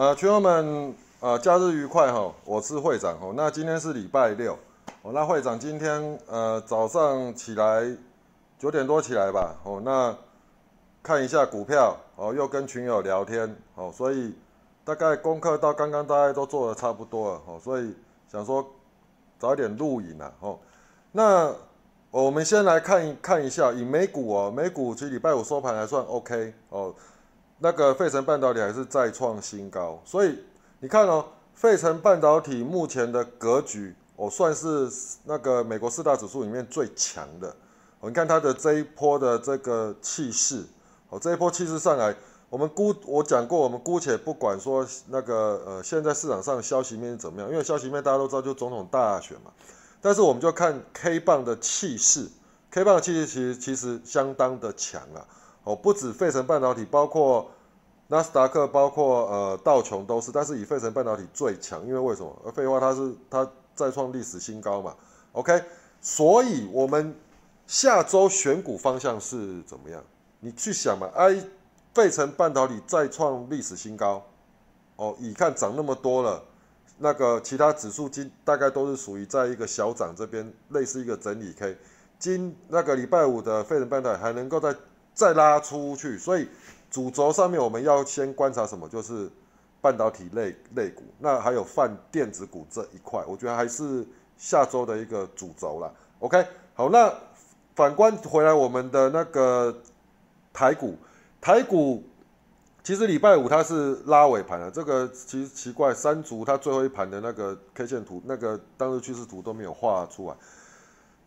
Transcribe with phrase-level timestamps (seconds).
[0.00, 2.32] 呃，群友们，呃，假日愉快哈！
[2.46, 3.34] 我是会长哦。
[3.36, 4.58] 那今天是礼拜六
[5.02, 5.12] 哦。
[5.12, 7.86] 那会长今天呃早上起来
[8.58, 9.78] 九点多起来吧哦。
[9.84, 10.16] 那
[11.02, 14.34] 看一下股票哦，又跟群友聊天哦，所以
[14.86, 17.94] 大概功课到刚刚大家都做的差不多了哦，所以
[18.32, 18.66] 想说
[19.38, 20.58] 早点录影啊哦。
[21.12, 21.52] 那
[22.10, 26.94] 我们先来看一看一下，以美股哦，美股其实礼拜五收盘还算 OK 哦。
[27.62, 30.38] 那个费城半导体还是再创新高，所以
[30.80, 34.90] 你看哦，费城半导体目前的格局，哦，算是
[35.24, 37.54] 那个美国四大指数里面最强的。
[38.02, 40.64] 你看它的这一波的这个气势，
[41.10, 42.16] 哦，这一波气势上来，
[42.48, 49.52] 我们姑我讲过，我们姑且不管说那个呃，现在市场上消息面怎么样，因为消息面大家都知道就总统大选嘛，
[50.00, 52.26] 但是我们就看 K 棒的气势
[52.70, 55.20] ，K 棒的气势其实其实相当的强啊。
[55.70, 57.48] 哦，不止费城半导体，包括
[58.08, 62.52] 纳斯达克，包括呃道琼都是，但是以费城半导体最强，因为为什么？
[62.52, 64.96] 废话，它是它再创历史新高嘛。
[65.32, 65.62] OK，
[66.00, 67.14] 所以我们
[67.68, 70.02] 下周选股方向是怎么样？
[70.40, 71.40] 你去想嘛，哎，
[71.94, 74.26] 费城半导体再创历史新高，
[74.96, 76.42] 哦，已看涨那么多了，
[76.98, 81.78] 那个其他指数今大概都是属于在一个小涨这边，类似一个整理 K。
[82.18, 84.74] 今那个礼拜五的费城半导体还能够在
[85.20, 86.48] 再拉出去，所以
[86.90, 88.88] 主轴上面我们要先观察什么？
[88.88, 89.30] 就是
[89.82, 94.02] 半导体类类股，那还有泛电子股这一块，我觉得还是
[94.38, 95.94] 下周的一个主轴了。
[96.20, 97.12] OK，好，那
[97.76, 99.82] 反观回来我们的那个
[100.54, 100.96] 台股，
[101.38, 102.02] 台股
[102.82, 110.34] 其实礼拜五它是拉尾盘的，这个其实奇怪，三足它最后一盘的那个 K 线图、那个当日趋势图都没有画出来，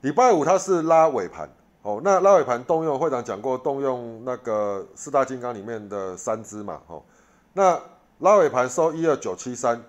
[0.02, 1.47] 礼拜五它是拉尾盘。
[1.84, 7.03] 哦，那拉尾盘动用会长讲过，动用那个四大金刚里面的三只嘛，哦，
[7.52, 7.78] 那
[8.20, 9.83] 拉尾盘收一二九七三，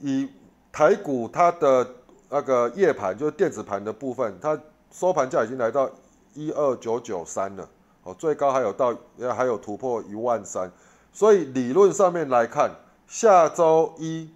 [0.00, 0.28] 以
[0.72, 1.86] 台股它的
[2.28, 5.88] 那个夜盘就是电子盘的部分，它收盘价已经来到
[6.34, 7.68] 一二九九三了，
[8.02, 8.92] 哦，最高还有到
[9.36, 10.68] 还有突破一万三，
[11.12, 12.72] 所以理论上面来看，
[13.06, 14.28] 下周一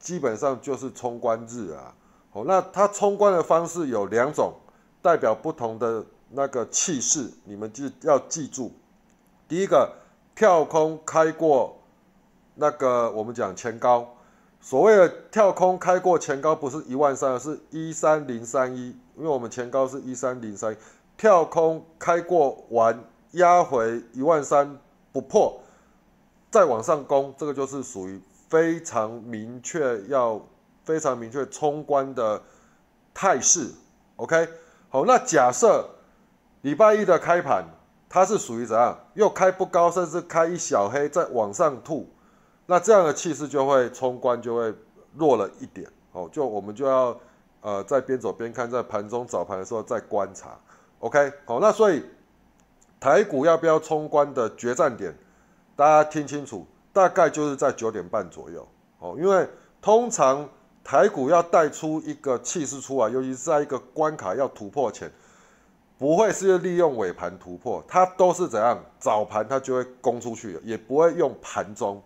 [0.00, 1.94] 基本上就是冲关日啊，
[2.32, 4.52] 哦，那它冲关的方式有两种，
[5.00, 6.04] 代表不同的。
[6.30, 8.72] 那个气势，你们就要记住。
[9.46, 9.92] 第一个，
[10.34, 11.78] 跳空开过
[12.54, 14.16] 那个我们讲前高，
[14.60, 20.76] 所谓的跳空开过前高，不是一万三，是一三零三一，因为我们前高是一三零三，
[21.16, 22.98] 跳空开过完
[23.32, 24.78] 压回一万三
[25.12, 25.60] 不破，
[26.50, 30.40] 再往上攻，这个就是属于非常明确要
[30.84, 32.42] 非常明确冲关的
[33.12, 33.70] 态势。
[34.16, 34.48] OK，
[34.88, 35.90] 好，那假设。
[36.64, 37.62] 礼拜一的开盘，
[38.08, 38.98] 它是属于怎样？
[39.12, 42.08] 又开不高，甚至开一小黑再往上吐，
[42.64, 44.74] 那这样的气势就会冲关就会
[45.14, 46.26] 弱了一点哦。
[46.32, 47.14] 就我们就要
[47.60, 50.58] 呃在边走边看，在盘中早盘的时候再观察。
[51.00, 52.02] OK，好，那所以
[52.98, 55.14] 台股要不要冲关的决战点，
[55.76, 58.66] 大家听清楚，大概就是在九点半左右
[59.00, 59.14] 哦。
[59.18, 59.46] 因为
[59.82, 60.48] 通常
[60.82, 65.12] 台股要带出一个气势出来，尤其是在一个关卡要突破前。
[65.96, 68.78] 不会是利用尾盘突破，它都是怎样？
[68.98, 72.02] 早盘它就会攻出去，也不会用盘中。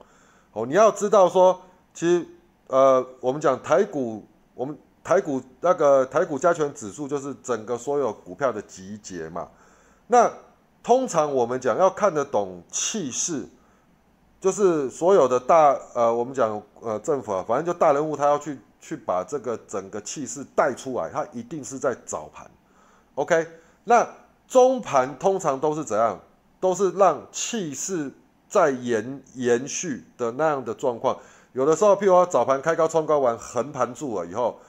[0.53, 1.59] 哦，你要知道说，
[1.95, 2.27] 其实
[2.67, 4.23] 呃，我们讲台股，
[4.55, 9.49] 我们台股那个台股加权指数就是整个所有股票的集结嘛。
[10.07, 10.31] 那
[10.83, 13.47] 通常我们讲要看得懂气势，
[14.39, 22.47] 就是所有的大呃，我们讲呃政府啊，反正就大人物，他要去去把这个整个气势带出来，他一定是在早盘。
[23.15, 23.47] OK。
[23.89, 24.07] 那
[24.47, 26.21] 中盘通常都是怎样？
[26.61, 28.13] 都是让气势
[28.49, 31.17] 在延延续的那样的状况。
[31.55, 34.61] 有的时候，譬如说早盘开高冲高完横盘住了以后，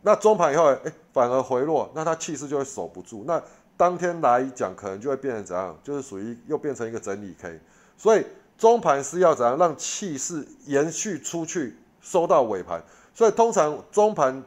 [0.00, 3.24] 那中盘以后，哎，反而回落，那它气势就会守不住。
[3.26, 3.42] 那
[3.76, 5.76] 当天来讲，可能就会变成怎样？
[5.84, 7.60] 就是属于又变成一个整理 K。
[7.98, 8.24] 所以
[8.56, 12.82] 中盘是要怎样让气势延续出去，收到尾盘。
[13.12, 14.42] 所以通常中盘。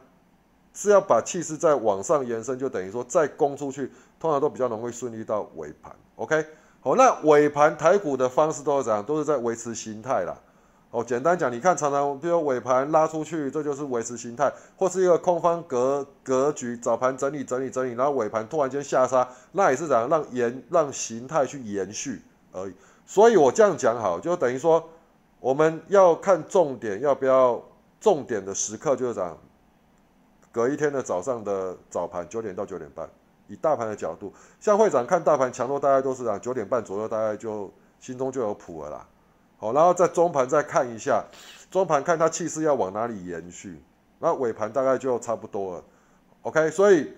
[0.72, 5.94] 是要把气势再往上延伸，就等于说再攻出去，通常都比较容易顺利到尾盘。
[6.16, 6.46] OK，
[6.80, 9.02] 好，那尾盘台股的方式都是怎样？
[9.04, 10.36] 都是在维持形态啦。
[10.92, 22.20] 哦，简单讲，你看常常比如尾盘拉出去，这就是维持形态，或是一个空方格格局，早盘整理整理整理，然后尾盘突然间下杀，那也是怎样让延让形态去延续
[22.50, 22.74] 而已。
[23.06, 24.82] 所以我这样讲好，就等于说
[25.38, 27.62] 我们要看重点要不要
[28.00, 29.38] 重点的时刻就是这样。
[30.52, 33.08] 隔一天的早上的早盘九点到九点半，
[33.46, 39.06] 以大盘的角度，像会长看大盘强弱，大概都是啊九点半左右，大概就心中就有谱了啦。
[39.58, 41.24] 好，然后在中盘再看一下，
[41.70, 43.82] 中盘看它气势要往哪里延续，
[44.18, 45.84] 那尾盘大概就差不多了
[46.42, 47.12] ，OK，所以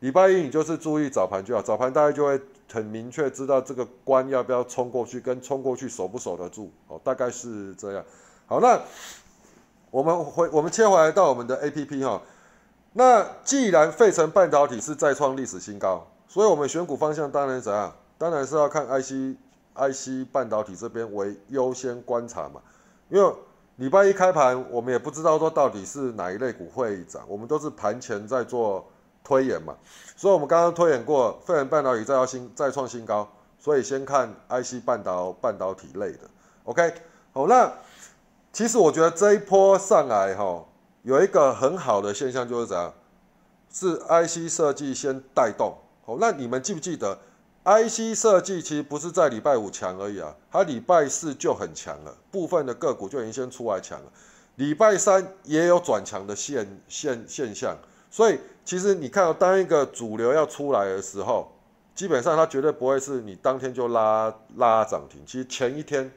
[0.00, 2.40] 礼拜一你就是注意早盘就好，早盘大概就会
[2.70, 8.04] 很明确知道这个关要不要冲过去，跟冲过去守不守得住，哦，大概是这样。
[8.46, 8.80] 好，那
[9.90, 12.20] 我们回我们切回来到我们的 APP 哈，
[12.92, 17.94] 那既然费城半导体是再创历史新高，所以我们选股方向当然怎样？
[18.16, 19.36] 当然是要看 IC
[19.76, 22.60] IC 半导体这边为优先观察嘛，
[23.08, 23.32] 因为
[23.76, 28.84] 礼拜一开盘，我们也不知道说到底是哪一类股会涨，我们都是盘前在做
[29.22, 29.76] 推演嘛，
[30.16, 36.28] 所以我们刚刚推演过，费城半导体再要新再创新高，所以先看 IC 半导半导体类的
[36.64, 36.92] ，OK，
[37.32, 37.72] 好，那
[38.52, 40.64] 其实我觉得这一波上来哈，
[41.02, 42.92] 有一个很好的现象就是怎样，
[43.72, 47.18] 是 IC 设计先带动，好，那你们记不记得
[47.64, 54.06] ？IC 设计其实不是在礼拜五强而已啊，它礼拜四就很强了，部分的个股就已经先出来强了，
[54.56, 57.76] 礼拜三也有转强的现现现象，
[58.10, 61.52] 所以其实你看到当一个主流要出来的时候，
[61.94, 66.10] 基本上它绝对不会是你当天就拉拉涨停，其实前一天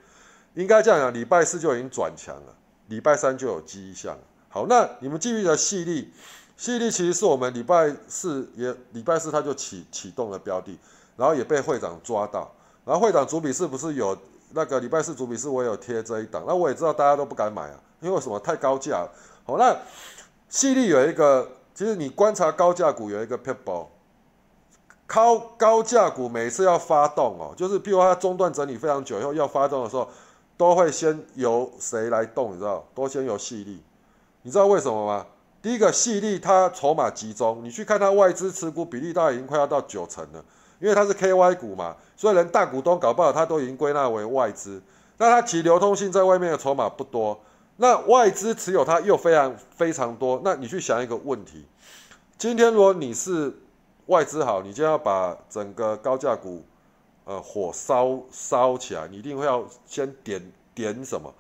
[0.56, 2.56] 应该这样讲，礼拜四就已经转强了，
[2.88, 4.18] 礼拜三就有迹象。
[4.51, 6.13] 好，那你们记不记得细粒？
[6.56, 10.77] 细粒其实是我们礼拜四也礼拜四它就启启动了标的。
[11.18, 12.50] 然后也被会长抓到，
[12.83, 14.18] 然后会长主笔是不是有
[14.53, 19.07] 那个礼拜四主笔是我有贴这一档，那我也知道大家都不敢买啊，因为什么太高价。
[19.45, 19.77] 好，那
[20.50, 23.88] 细粒有一个，其实你观察高价股有一个 people，
[25.06, 30.09] 高高价股每次要发动哦，就是譬如它中段整理非常久以后要发动的时候，
[30.57, 32.54] 都会先由谁来动？
[32.56, 32.83] 你知道？
[32.95, 33.83] 都先由细粒，
[34.43, 35.25] 你知道为什么吗？
[35.61, 40.43] 第一个细粒它筹码集中，你去看它外资持股比例，大概已经快要到九成了。
[40.79, 44.81] 因为它是 KY 股嘛，所以连大股东搞不好，它都已经归纳为外资。
[45.19, 47.39] 那它其流通性在外面的筹码不多，
[47.77, 50.41] 那外资持有它又非常非常多。
[50.44, 51.67] 那你去想一个问题：
[52.39, 53.53] 今天如果你是
[54.07, 56.65] 外资好，你就要把整个高价股
[57.25, 61.31] 呃火烧烧起来，你一定会要先点点什么？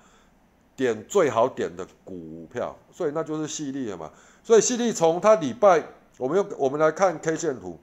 [0.81, 2.75] 点最好点的股票。
[2.91, 4.11] 所以那就是细粒了嘛。
[4.43, 5.83] 所以细粒从它礼拜，
[6.17, 7.79] 我们用我们来看 K 线图。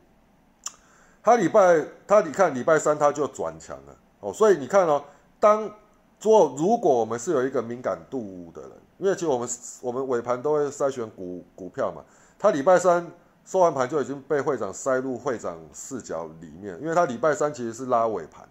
[1.23, 5.05] 它礼拜，它你看礼拜三它就转强了哦，所以你看哦，
[5.39, 5.71] 当
[6.19, 9.49] 做如果我们是有一个敏感度的人，因为其实我们
[9.83, 12.03] 我们尾盘都会筛选股股票嘛，
[12.39, 13.07] 它礼拜三
[13.45, 18.49] 收完盘就已经被会长塞入会长视角里面，因为它礼拜三其实是拉尾盘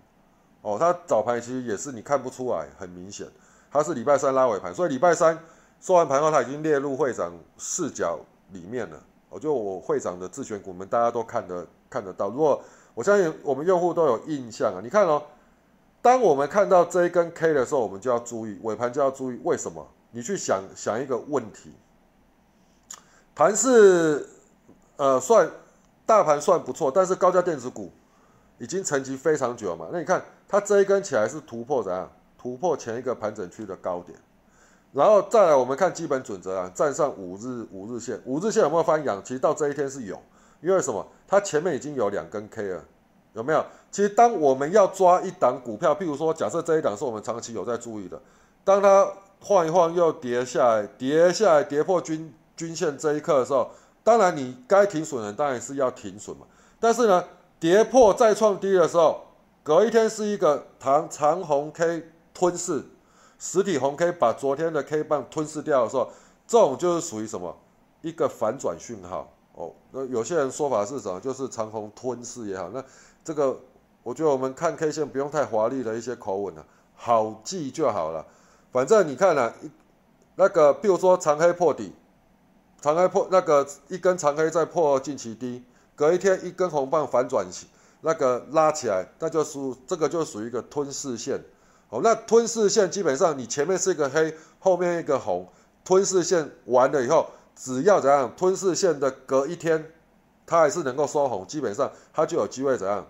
[0.61, 3.25] 哦，它早盘其实也是你看不出来，很明显
[3.71, 5.37] 它是礼拜三拉尾盘，所以礼拜三
[5.79, 8.19] 收完盘后它已经列入会长视角
[8.51, 9.01] 里面了。
[9.29, 12.29] 我就我会长的自选股，我们大家都看得看得到。
[12.29, 12.61] 如果
[12.93, 15.21] 我相信我们用户都有印象啊，你看哦，
[16.01, 19.85] 当我们看到这一根 K 的时候，我们就要注意尾盘就要注意，为什么？
[20.11, 21.73] 你去想想一个问题，
[23.35, 24.27] 盘是
[24.95, 25.51] 呃算
[26.05, 27.91] 大盘算不错，但是高价电子股
[28.57, 29.89] 已经沉积非常久了嘛。
[29.91, 32.09] 那你看它这一根起来是突破怎样？
[32.37, 34.17] 突破前一个盘整区的高点。
[34.93, 39.21] 然后再来，我们看基本准则啊，站上五日五日线，五日线有没有翻阳？
[39.23, 40.19] 其实到这一天是有，
[40.61, 41.05] 因为什么？
[41.27, 42.83] 它前面已经有两根 K 了，
[43.33, 43.63] 有没有？
[43.91, 48.19] 其实当我们要抓一档股票，譬如说，假设这一档是我们长期有在注意的，
[48.63, 49.07] 当它
[49.41, 53.69] 晃一晃又跌下来，跌下来跌破均均线这一刻的时候，
[54.03, 56.45] 当然你该停损的当然是要停损嘛。
[56.79, 57.23] 但是呢，
[57.59, 59.25] 跌破再创低的时候，
[59.63, 62.83] 隔一天是一个长长红 K 吞噬。
[63.39, 66.11] 实体红 K 把昨天的 K 棒吞噬掉的时候，
[66.47, 67.55] 这种就是属于什么
[68.01, 69.73] 一个反转讯号哦。
[69.91, 71.19] 那有些人说法是什么？
[71.19, 72.69] 就是长虹吞噬也好。
[72.69, 72.83] 那
[73.23, 73.59] 这个
[74.03, 76.65] 我觉得我们看 K 线不用太华丽的一些口吻了，
[76.95, 78.25] 好记就好了。
[78.71, 79.53] 反正你看了，
[80.35, 81.91] 那个比如说长黑破底，
[82.81, 85.63] 长黑破那个一根长黑再破近期低，
[85.95, 87.67] 隔一天一根红棒反转起，
[88.01, 91.39] 那个拉起来，那就属这个就属于一个吞噬线。
[91.89, 95.47] 哦，那吞噬线基本上你前面是一个黑，后面一个红，
[95.85, 99.91] 吞噬线完了以后，只要怎样，吞噬线的隔一天，
[100.45, 103.07] 它还是能够收红，基本上它就有机会怎样，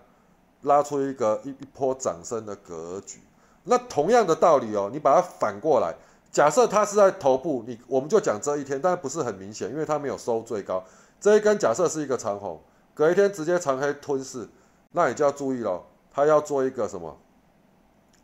[0.62, 3.20] 拉出一个一一波涨升的格局。
[3.64, 5.92] 那同样的道理哦，你把它反过来，
[6.30, 10.84] 假设它是在头部，你我们就讲这一天，但不是很明显，因为它没有收最高，
[11.20, 12.60] 这一根假设是一个长红，
[12.94, 14.48] 隔一天直接长黑吞噬，
[14.92, 15.82] 那你就要注意了，
[16.12, 17.18] 它要做一个什么？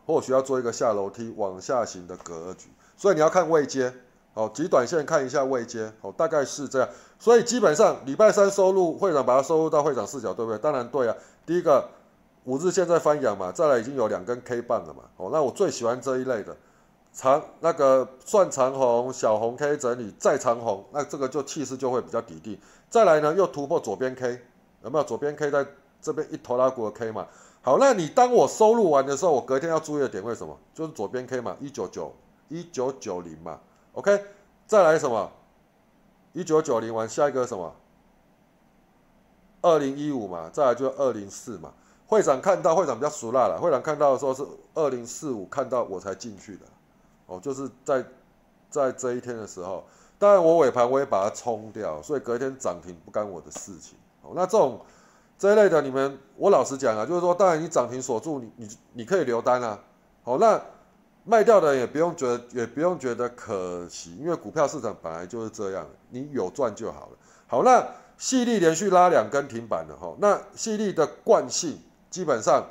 [0.07, 3.93] 或许要做一个下楼梯往下行的格局，所以你要看位阶，
[4.35, 6.89] 哦，极短线看一下位阶，哦，大概是这样。
[7.19, 10.59] 所以基本上礼拜三收入会长把它收入到会长视角，对不对？
[10.59, 11.17] 当然对啊。
[11.47, 11.89] 第一个
[12.45, 16.55] 五日线在翻阳嘛，再来已经有两根 K 棒了嘛，哦，那我最喜欢这一类的
[17.13, 22.59] 长那个算长红小红 K 整理再长红，那这个就气势就会比较底定。
[22.91, 24.43] 再来呢，又突破左边 K，
[24.83, 25.05] 有没有？
[25.05, 25.67] 左边 K 在
[26.03, 27.27] 这边一头拉股的 K 嘛。
[27.65, 30.55] 好，那你当我收入完的时候，我隔天要注意的点为什么？
[30.75, 32.13] 就是左边 K 嘛，一九九
[32.49, 33.59] 一九九零嘛
[33.95, 34.23] ，OK，
[34.67, 35.33] 再来什么？
[36.35, 37.75] 一九九零完，下一个什么？
[39.63, 41.73] 二零一五嘛，再来就二零四嘛。
[42.07, 43.59] 会长看到，会长比较熟辣了。
[43.59, 46.67] 会长看到的时候是二零四五，看到我才进去的。
[47.25, 48.05] 哦，就是在
[48.69, 49.83] 在这一天的时候，
[50.19, 53.97] 当然我尾盘我也把它冲掉，所以隔天涨停不干我的事情。
[54.21, 54.79] 哦，那这种。
[55.39, 59.79] 这一类的，你们我老实讲啊，就是说，当然你涨停锁住，你你你可以留单啊。
[60.23, 60.61] 好，那
[61.25, 67.19] 卖掉的也不用觉得，也不用觉得可惜，因为股票市场本来就是这样，你有赚就好了。
[67.47, 67.87] 好，那
[68.17, 71.79] 细粒连续拉两根停板了哈，那细粒的惯性
[72.11, 72.65] 基本上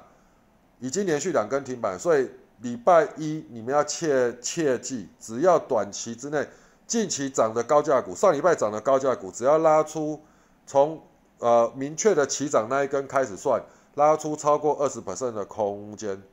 [0.80, 2.30] 已经连续两根停板，所以
[2.62, 6.48] 礼拜一你们要切切记，只要短期之内
[6.88, 10.20] 近期涨的高价股，上礼拜涨的高价股，只要拉出
[10.66, 11.02] 从
[11.44, 13.62] 呃，明确的起涨那一根开始算，
[13.96, 16.24] 拉出超过二十 percent 的空间，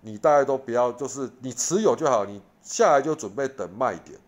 [0.00, 4.18] 你大概都不要，就是你持有就好，你下来就准备等卖点。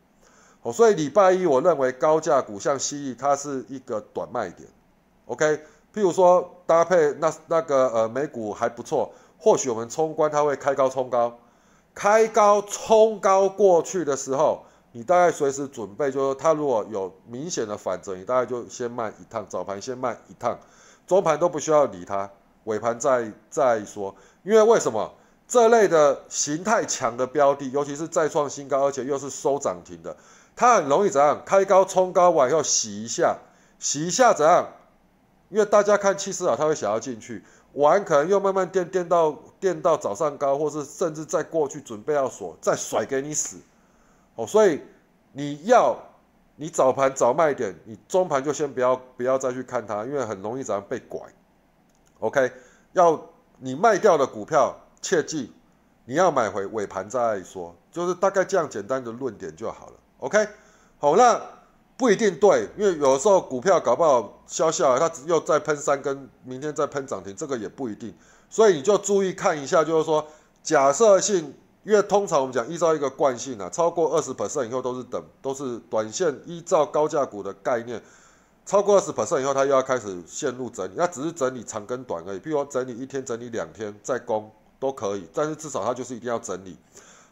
[0.63, 4.69] 哦，所以礼拜一我认为高价股像蜥蜴，它是一个短卖点。
[5.27, 5.45] OK，
[5.93, 11.41] 譬如说搭配那那个呃美股还不错，或许我们冲关它会开高冲高，
[11.93, 14.63] 开高冲高过去的时候。
[14.93, 20.59] 你大概随时准备，就是它如果有明显的反折，你大概就先卖一趟，早盘先卖一趟，
[21.07, 22.29] 中盘都不需要理它，
[22.65, 24.15] 尾盘再再说。
[24.43, 25.15] 因为为什么
[25.47, 30.17] 这类的形态强的标的，尤其是再创新高，而且又是收涨停的，
[30.57, 31.41] 它很容易怎样？
[31.47, 33.39] 开高冲高完以后洗一下，
[33.79, 34.67] 洗一下怎样？
[35.51, 37.45] 因为大家看气势好，他会想要进去，
[37.75, 43.57] 完可能又慢慢垫垫到垫到早上高，或是甚至再过去准备要锁，再甩给你死。
[44.41, 44.81] 哦，所以
[45.33, 45.95] 你要
[46.57, 51.21] 你早盘早卖点，你中盘就先不要不要再去看它，因为很容易早上被拐。
[52.21, 52.51] OK，
[52.95, 53.21] 要
[53.59, 55.53] 你卖掉的股票，切记
[56.07, 59.93] 你要买回尾盘再说，就是大概这样简单的论点就好了。
[60.21, 60.49] OK，
[60.99, 61.39] 好，那
[61.99, 68.15] 不一定对，因为有时候股票搞不好消息啊，它又再喷三根，明天再喷涨停，这个也不一定，
[68.49, 70.27] 所以你就注意看一下，就是说
[70.63, 71.53] 假设性。
[71.83, 78.03] 因为通常我们讲依照一个惯性啊，超过二十 percent 以后都是等都是短线依照高价股的概念，
[78.67, 82.39] 超过二十 percent 以后它又要开始陷入整理，那只是整理长跟短而已。
[82.39, 86.77] 譬如说整理一天、整理两天再攻都可以，但是至少它就是一定要整理。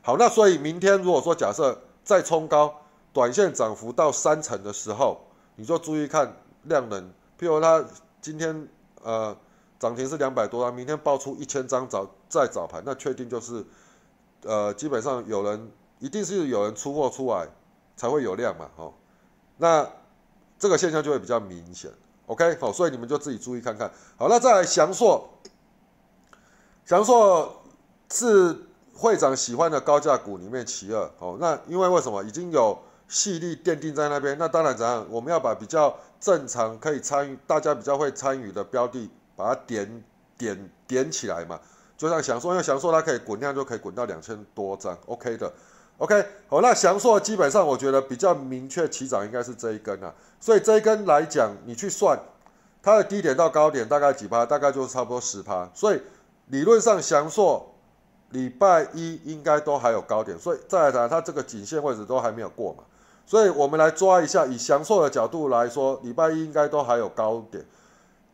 [0.00, 2.74] 好，那所以明天如果说假设再冲高，
[3.12, 5.20] 短线涨幅到三成的时候，
[5.56, 7.02] 你就注意看量能。
[7.38, 7.84] 譬如它
[8.22, 8.66] 今天
[9.02, 9.36] 呃
[9.78, 13.62] 涨停是两百多张，明天爆出一千张早再早盘，那确定就是。
[14.42, 17.48] 呃，基本上有人一定是有人出货出来
[17.96, 18.94] 才会有量嘛，哦，
[19.56, 19.88] 那
[20.58, 21.90] 这个现象就会比较明显
[22.26, 23.90] ，OK，好，所以你们就自己注意看看。
[24.16, 25.28] 好，那再来祥硕，
[26.84, 27.62] 祥硕
[28.12, 32.22] 是会长喜欢的高价股里面其二，哦，那因为为什么？
[32.24, 32.78] 已经有
[33.08, 40.04] 细力奠定在那边，那当然怎样，我们要把比较正常可以参与，大家比较会参与的标的，把它点
[40.36, 41.60] 点点起来嘛。
[41.98, 45.52] 就像祥硕，因为祥硕它可以滚量就可以滚到两千多张，OK 的
[45.98, 52.16] ，OK 好，那祥硕基本上我觉得比较明确起涨应该是这一根啊，所以这一根来讲，你去算
[52.80, 56.00] 它的低点到高点大概几趴，大概就是差不多十趴，所以
[56.46, 57.74] 理论上祥硕
[58.30, 62.84] 礼拜一应该都还有高点，所以再来谈它这个颈线位置都还没有过嘛，
[63.26, 67.64] 所以我们来抓一下，以祥硕的角度来说，礼拜一应该都还有高点，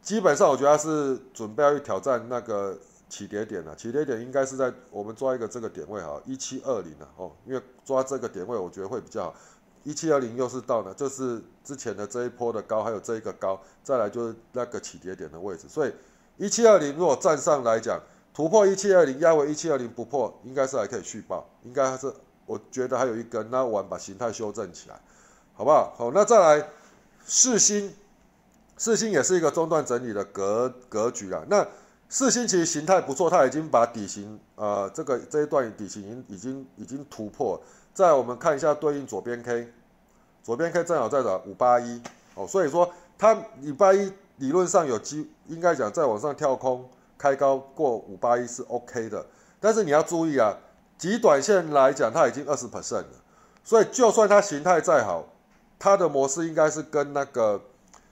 [0.02, 2.76] 基本上我觉得是准备要去挑战那个。
[3.14, 3.72] 起跌点呢？
[3.76, 9.34] 起跌点应该是在我们抓一个这个点位哈，一七二零啊，哦，因为抓这个点位我觉得会比较好。
[9.84, 15.68] 一七二零又是到呢，就是之前的这一波的高，还有这一个高，再来就是那个起跌点的位置。
[15.68, 15.92] 所以
[16.38, 18.00] 一七二零如果站上来讲，
[18.34, 22.12] 突破一七二零，压回一七二零不破，应该是还可以续报，应该还是
[22.46, 25.00] 我觉得还有一根，那我把形态修正起来，
[25.52, 25.94] 好不好？
[25.96, 26.68] 好，那再来
[27.24, 27.94] 四星，
[28.76, 31.64] 四星也是一个中段整理的格格局啊，那。
[32.08, 37.60] 四星其实形态不错，它已经把底型，呃，这个这一段底型已经已经已经突破。
[37.92, 39.72] 再我们看一下对应左边 K，
[40.42, 41.36] 左边 K 正好在哪？
[41.46, 42.00] 五八一
[42.34, 49.24] 哦，所以说它礼拜一理论上有机，应该讲再往上跳空开高过五八一是 OK 的。
[49.58, 50.56] 但是你要注意啊，
[50.98, 53.12] 极短线来讲它已经二十 percent 了，
[53.64, 55.24] 所以就算它形态再好，
[55.78, 57.60] 它的模式应该是跟那个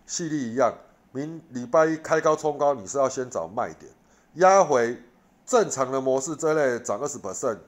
[0.07, 0.73] 细粒一样。
[1.13, 3.93] 明礼拜一开高冲高，你是要先找卖点，
[4.35, 4.97] 压回
[5.45, 7.59] 正常的模式，这类涨二十 percent，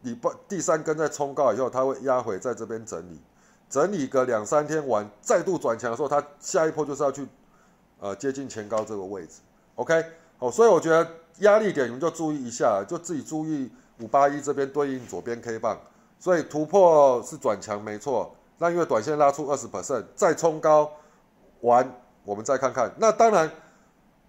[0.00, 3.20] 你不第三根在冲高以后，它会压回在这边整理，
[3.68, 7.26] 整理个两三天完，再度转强的时候，它下一波就是要去
[7.98, 9.40] 呃接近前高这个位置
[9.74, 10.04] ，OK，
[10.38, 11.06] 好，所以我觉得
[11.38, 13.70] 压力点你们就注意一下，就自己注意
[14.00, 15.76] 五八一这边对应左边 K 棒，
[16.20, 20.92] 所以突破是转强没错，那因为短线拉出二十 percent，再冲高
[21.62, 21.90] 完，
[22.24, 23.50] 我们再看看，那当然。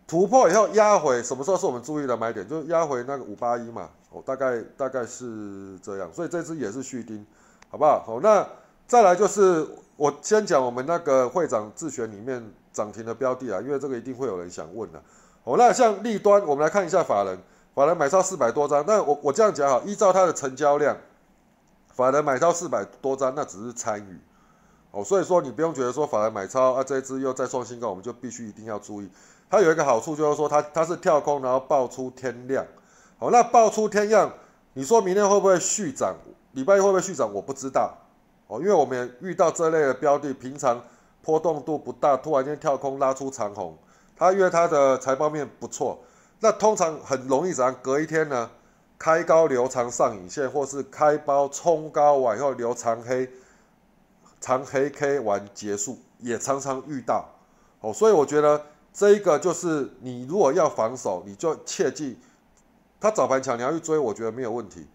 [0.07, 2.47] 突破以后压回，什么时候是我们注意的买点？
[2.47, 7.25] 就是压回那个五八一嘛，哦，大概大概是这样，所以这支也是续丁，
[7.71, 8.03] 好不好？
[8.05, 8.47] 好，那
[8.85, 15.01] 再来就是我先讲我们那个会长自选里面涨停的标的啊，因为这个一定会有人想问的。
[15.43, 17.35] 哦，那像利端，我们来看一下法人，
[17.73, 20.95] 法人买超四百多张，那我我这样讲哈，依照它的成交量，
[21.95, 24.19] 法人买到四百多张，那只是参与，
[24.95, 29.09] 哦，所以说你不用觉得说法人买超啊，这一支又再创新高，我们就必须一定要注意。
[29.49, 32.65] 它有一个好处，就是说它它是跳空，然后爆出天量，
[33.19, 34.31] 好，那爆出天量，
[34.73, 36.15] 你说明天会不会续涨？
[36.53, 37.29] 礼拜一会不会续涨？
[37.33, 37.93] 我不知道，
[38.47, 40.81] 哦，因为我们遇到这类的标的，平常
[41.21, 43.77] 波动度不大，突然间跳空拉出长红，
[44.15, 45.99] 它因为它的财报面不错，
[46.39, 47.75] 那通常很容易怎样？
[47.81, 48.49] 隔一天呢，
[48.97, 53.29] 开高留长上影线，或是开包冲高完以后留长黑，
[54.45, 57.27] 长黑 K 完结束，也常常遇到，
[57.79, 58.61] 哦，所以我觉得。
[58.97, 62.17] 这一个就是你如果要防守，你就切记，
[62.97, 64.87] 他早盘强你要去追，我觉得没有问题。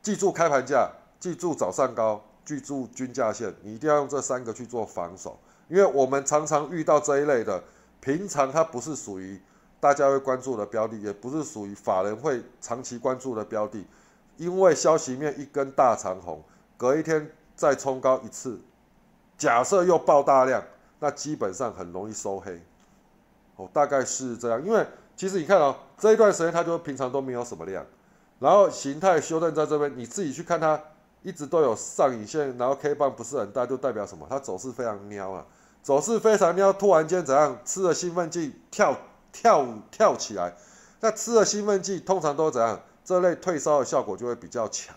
[0.00, 0.90] 记住开盘价，
[1.20, 5.38] 记住早上高，记住均价线，你一定要用这三个去做防守。
[5.68, 7.62] 因为我们常常遇到这一类的，
[8.00, 9.38] 平常它不是属于
[9.78, 13.84] 大家会关注的标的，也不是属于法人会长期关注的标的，
[14.38, 16.42] 因为消息面一根大长红，
[16.78, 17.30] 隔一天
[17.62, 18.58] 再冲高一次，
[19.38, 20.60] 假设又爆大量，
[20.98, 22.60] 那基本上很容易收黑。
[23.54, 27.86] 哦，大概是这样，因为其实你看哦，这一段时间它就平常都没有什么量，
[28.40, 30.80] 然后形态修正在这边，你自己去看它
[31.22, 34.26] 一直都有上影线，然后 K 棒不是很大，就代表什么？
[34.28, 35.46] 它走势非常喵啊，
[35.84, 37.56] 走势非常喵，突然间怎样？
[37.64, 38.96] 吃了兴奋剂跳
[39.30, 40.52] 跳跳起来，
[40.98, 42.80] 那吃了兴奋剂通常都怎样？
[43.04, 44.96] 这类退烧的效果就会比较强。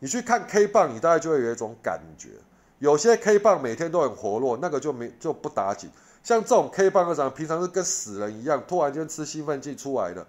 [0.00, 2.30] 你去看 K 棒，你大概就会有一种感觉，
[2.78, 5.88] 有些 K 棒每天都很活络，那个就没就不打紧。
[6.24, 10.26] 像这种 K 棒的平常是跟死人一样，突然间吃兴奋剂出来的，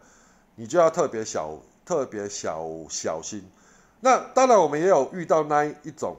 [0.55, 3.43] 你就要特别小、特别小小心。
[4.01, 6.17] 那当然，我们也有遇到那一种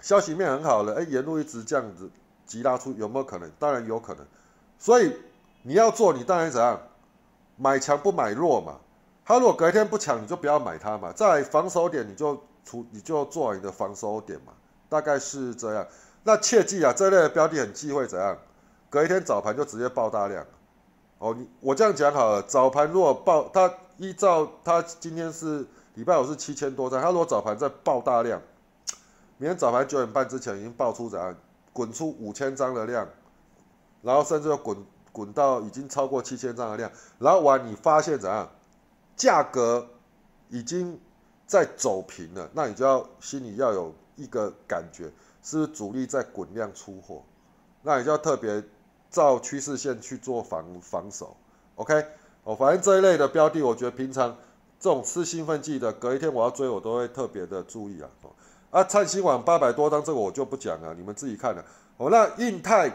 [0.00, 2.10] 消息面很好的，哎，沿路一直这样子
[2.46, 3.50] 急拉出，有没有可能？
[3.58, 4.26] 当然有可能。
[4.78, 5.14] 所以
[5.62, 6.80] 你要做，你当然怎样
[7.56, 8.76] 买强不买弱嘛。
[9.26, 11.10] 他如果隔天不强，你就不要买它嘛。
[11.10, 14.52] 在防守点，你就出你就做好你的防守点嘛，
[14.88, 15.86] 大概是这样。
[16.22, 18.38] 那切记啊，这类的标的很忌讳怎样？
[18.90, 20.46] 隔一天早盘就直接爆大量，
[21.18, 28.40] 哦，你我这样讲好了，早盘如果爆，它依照它今天是礼拜五是七千多张，它如果早盘再爆大量，
[29.36, 31.36] 明天早盘九点半之前已经爆出怎样，
[31.72, 33.08] 滚出五千张的量，
[34.00, 34.76] 然后甚至要滚
[35.10, 38.48] 滚到已经超过七千张的量，然后完你发现怎样，
[39.16, 39.88] 价格
[40.50, 41.00] 已经
[41.46, 45.04] 在走平了，那你就要心里要有一个感觉，
[45.42, 47.22] 是不是主力在滚量出货，
[47.82, 48.62] 那你就要特别。
[49.10, 51.36] 照趋势线去做防防守
[51.76, 52.04] ，OK，
[52.42, 54.36] 哦，反正这一类的标的，我觉得平常
[54.80, 58.10] 这种吃兴奋剂的，隔一天我要追，我都会特别的注意啊。
[58.72, 61.64] 啊，灿星网八百多张，这个我就不讲了，你们自己看了。
[61.96, 62.90] 哦，那印泰，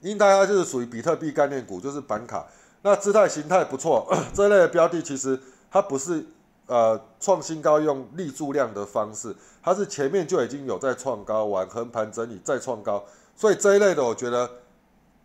[0.00, 2.44] 印泰它就是属于比特币概念股，就是板卡。
[2.82, 5.38] 那姿态形态不错， 这类的标的其实
[5.70, 6.26] 它不是
[6.70, 13.04] 呃创新高用立柱量的方式，它是前面就已经有在创高完横盘整理再创高，
[13.36, 14.48] 所以这一类的我觉得。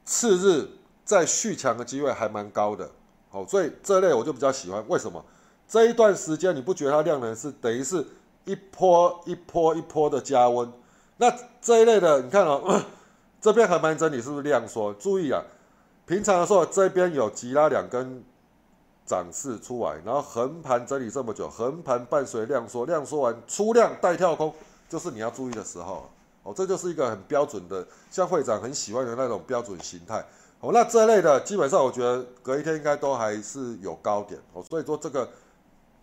[0.08, 0.70] 次日
[1.04, 2.88] 再续强的机会还蛮高的，
[3.28, 4.86] 好，所以这类我就比较喜欢。
[4.88, 5.26] 为什么？
[5.68, 8.06] 这一段时间你不觉得它量能是等于是
[8.44, 10.72] 一波一波一波的加温？
[11.18, 12.84] 那这一类的，你看哦，
[13.42, 14.94] 这边横盘整理是不是量缩？
[14.94, 15.42] 注意啊，
[16.06, 18.24] 平常的时候这边有急拉两根
[19.06, 24.54] 涨势出来，然后横盘整理这么久，横盘伴随量缩，量缩完出量带跳空，
[24.90, 26.10] 就是你要注意的时候。
[26.44, 30.24] 哦，这就是一个很标准的，像会长很喜欢的那种标准形态。
[30.60, 34.40] 哦，那这类的基本上我觉得隔一天应该都还是有高点。
[34.54, 35.28] 哦，所以说这个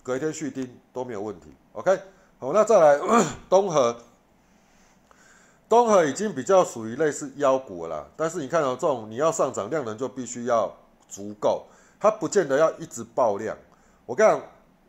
[0.03, 1.47] 隔一天续丁都没有问题。
[1.75, 1.97] OK，
[2.41, 3.01] 好，那再来
[3.49, 3.97] 东河，
[5.69, 8.11] 东河已经比较属于类似妖股了。
[8.17, 10.75] 但是你看到这种你要上涨量能就必须要
[11.09, 11.67] 足够，
[12.03, 13.57] 它不见得要一直爆量。
[14.05, 14.43] 我跟你讲，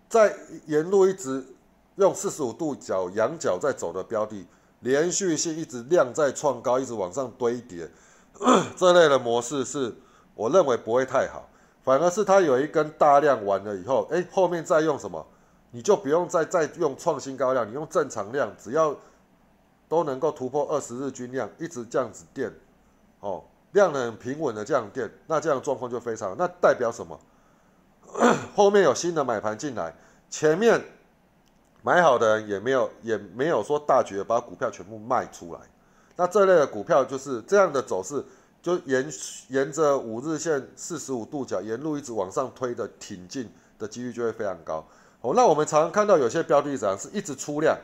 [0.09, 1.45] 在沿路一直
[1.97, 4.43] 用四十五度角仰角在走的标的。
[4.79, 7.89] 连续性一直量在创高，一直往上堆叠，
[8.75, 9.95] 这类的模式是
[10.35, 11.47] 我认为不会太好，
[11.83, 15.25] 反而是它有一根大量完了以后，哎，后面再用什么，
[15.71, 18.93] 你就不用再再用创新高量，你用正常量，只要
[19.87, 22.51] 都能够突破二十日均量，一直这样子垫，
[23.21, 23.41] 哦，
[23.73, 27.19] 量能平稳的这样垫，那这样状况就非常，那代表什么？
[28.55, 29.93] 后面有新的买盘进来，
[30.29, 30.81] 前面
[31.81, 35.59] 买好的人也没有也没有说大举把股票全部卖出来，
[36.15, 38.23] 那这类的股票就是这样的走势。
[38.61, 39.05] 就沿
[39.49, 44.81] 沿着五日线四十五度角沿路一直往上推的挺进的几率就会非常高。
[45.19, 47.77] 哦，那我们常常看到有些标的怎样，是一直出量，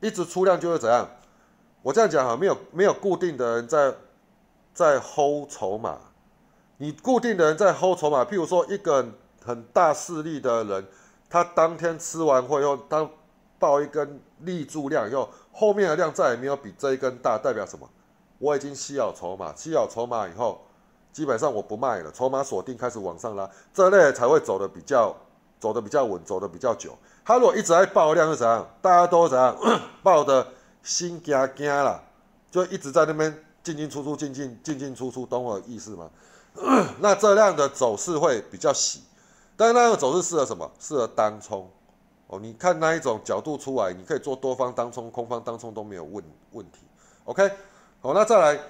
[0.00, 1.06] 一直出量就会怎样？
[1.82, 3.94] 我这样讲哈，没有没有固定的人在
[4.74, 5.98] 在 hold 筹码，
[6.78, 9.06] 你固定的人在 hold 筹码，譬如说一个
[9.44, 10.86] 很大势力的人，
[11.28, 13.08] 他当天吃完货以后，他
[13.58, 17.88] 爆一根立柱量以后，后面的量再也没有比这一根大，代表什么？
[18.38, 20.60] 我已经吸好筹码，吸好筹码以后，
[21.12, 25.14] 基本上我不卖了，筹码锁定开始往上拉，这类才会走的比较
[25.60, 26.98] 走的比较稳，走的比较久。
[27.24, 28.68] 他如果一直在爆量是怎样？
[28.80, 29.56] 大家都怎样
[30.02, 30.44] 爆的
[30.82, 32.02] 心惊惊了，
[32.50, 36.10] 就一直在那边进进出出，进进进进出出，懂我意思吗？
[37.00, 39.02] 那这样的走势会比较喜，
[39.56, 40.70] 但是那个走势适合什么？
[40.78, 41.70] 适合单冲
[42.26, 42.38] 哦。
[42.40, 46.80] 你看那一种角度出来，你可以做多方单冲、空方单冲都没有问问题。
[47.24, 47.50] OK。
[48.04, 48.60] 好，那再来，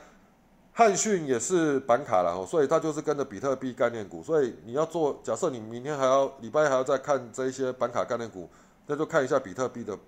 [0.74, 8.46] 汉讯也是板卡了，所以它就是跟着比特币概念股，所以你要做，假设你明天还要礼拜还要再看这一些板卡概念股，
[8.86, 9.98] 那就看一下比特币的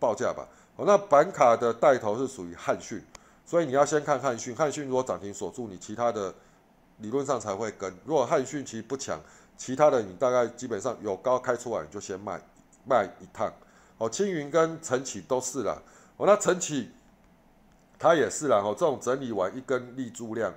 [0.00, 0.48] 报价吧。
[0.76, 3.00] 好，那板卡的带头是属于汉讯，
[3.46, 6.34] 所以你要先看汉讯，汉讯如果涨停锁住，你其他的
[6.98, 7.90] 理论上才会跟。
[8.04, 9.18] 如果汉讯其实不强，
[9.56, 12.38] 其他的你大概基本上有高开出来你就先卖
[12.84, 13.50] 卖一趟。
[13.96, 15.82] 哦，青云跟晨起都是了。
[16.18, 16.90] 哦，那晨起。
[17.98, 20.52] 它也是啦，哦，这种整理完一根立柱量，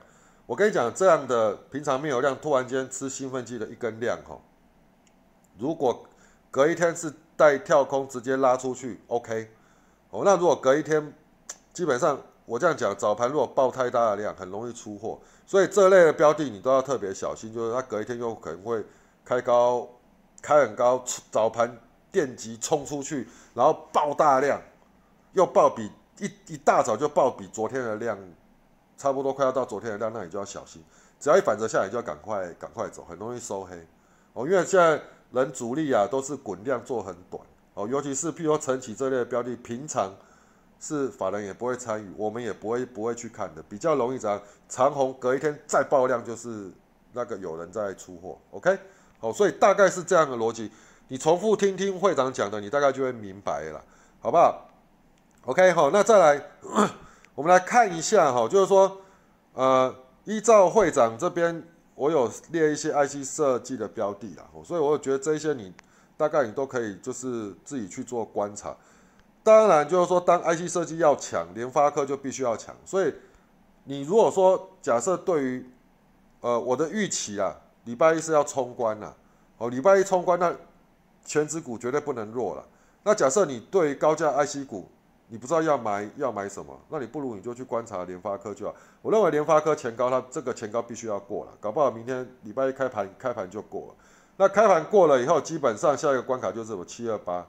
[0.46, 4.42] 我跟你讲，这样的平常没有量，突然间吃兴奋剂的一根量，哦，
[5.58, 6.06] 如果
[6.52, 9.50] 隔一天是带跳空直接拉出去，OK，
[10.10, 11.14] 哦，那如果隔一天，
[11.72, 18.84] 基本上我这样讲，早盘如果爆太大的量，很容易出货，所以这类的标的你都要特别小心，就是它隔一天又可能会
[19.24, 19.88] 开高，
[20.42, 21.78] 开很高，早盘
[22.12, 24.60] 电极冲出去，然后爆大量，
[25.34, 25.92] 又爆比。
[26.18, 28.18] 一一大早就爆比昨天的量
[28.98, 30.84] 差不多，快要到昨天的量，那你就要小心。
[31.20, 33.78] 只要一反折下来，就要赶快赶快走，很容易收黑
[34.34, 34.48] 哦。
[34.48, 35.00] 因为现在
[35.32, 37.42] 人主力啊都是滚量做很短
[37.76, 40.12] 哦，尤其是譬如说晨起这类的标的，平常
[40.80, 44.42] 是法人也不会参与，我们也不会不会去看的，比较容易怎样？
[44.70, 46.72] 长虹隔一天再爆量，就是
[47.12, 48.38] 那个有人在出货。
[48.52, 48.78] OK，
[49.20, 50.72] 好，所以大概是这样的逻辑。
[51.10, 53.84] 你重复听听会长讲的，你大概就会明白了，
[54.22, 54.70] 好不好
[55.46, 56.42] ？OK 好，那再来，
[57.36, 59.02] 我们来看一下哈，就是说，
[59.54, 61.62] 呃，依照会长这边，
[61.96, 65.74] 我有列一些 IC 设计的标的啦，所以我觉得这些你
[66.16, 68.78] 大概你都可以就是自己去做观察。
[69.50, 72.76] 当然就是说，当 IC 设计要强，联发科就必须要强。
[72.86, 73.12] 所以
[73.86, 75.70] 你如果说假设对于，
[76.42, 79.16] 呃，我的预期啊，礼拜一是要冲关了，
[79.58, 80.56] 哦，礼拜一冲关，那
[81.26, 82.64] 全指股绝对不能弱了。
[83.02, 84.88] 那假设你对高价 IC 股，
[85.28, 88.76] 你不知道要买要买什么，那你不如你就去观察联发科就好。
[89.02, 93.96] 我认为联发科前高，它这个前高必须要过了，搞不好明天礼拜一开盘开盘就过了。
[94.38, 97.46] 那开盘过了以后，基本上下一个关卡就是什么七二八，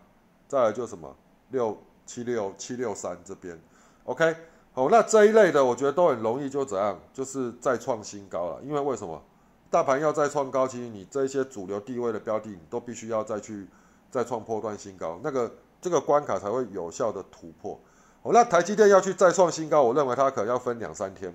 [0.49, 1.15] 再来就什么
[1.51, 1.77] 六
[2.11, 3.57] 七六七六三这边。
[4.05, 4.35] OK，
[4.73, 8.61] 好，那这一类的我觉得都很容易就怎样，就是再创新高了。
[8.63, 9.23] 因为为什么
[9.71, 13.69] 大盘要再创高，其实你这些主流地位的标的，你都必须要再去
[14.11, 15.51] 再创破断新高，那个。
[15.83, 17.81] 这个关卡才会有效的突破。
[18.21, 21.35] 哦，那台积电要去再创新高，我认为它可能要分两三天。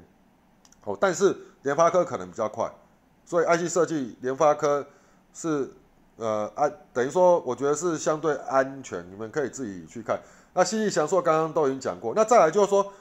[0.83, 2.71] 哦，但是联发科可能比较快，
[3.25, 4.85] 所以 IC 设计联发科
[5.33, 5.67] 是
[6.17, 10.21] 呃安，等于说我觉得是相对安全，你们可以自己去看。
[10.55, 12.91] 那西西翔硕刚刚都已经讲过，那再来就是说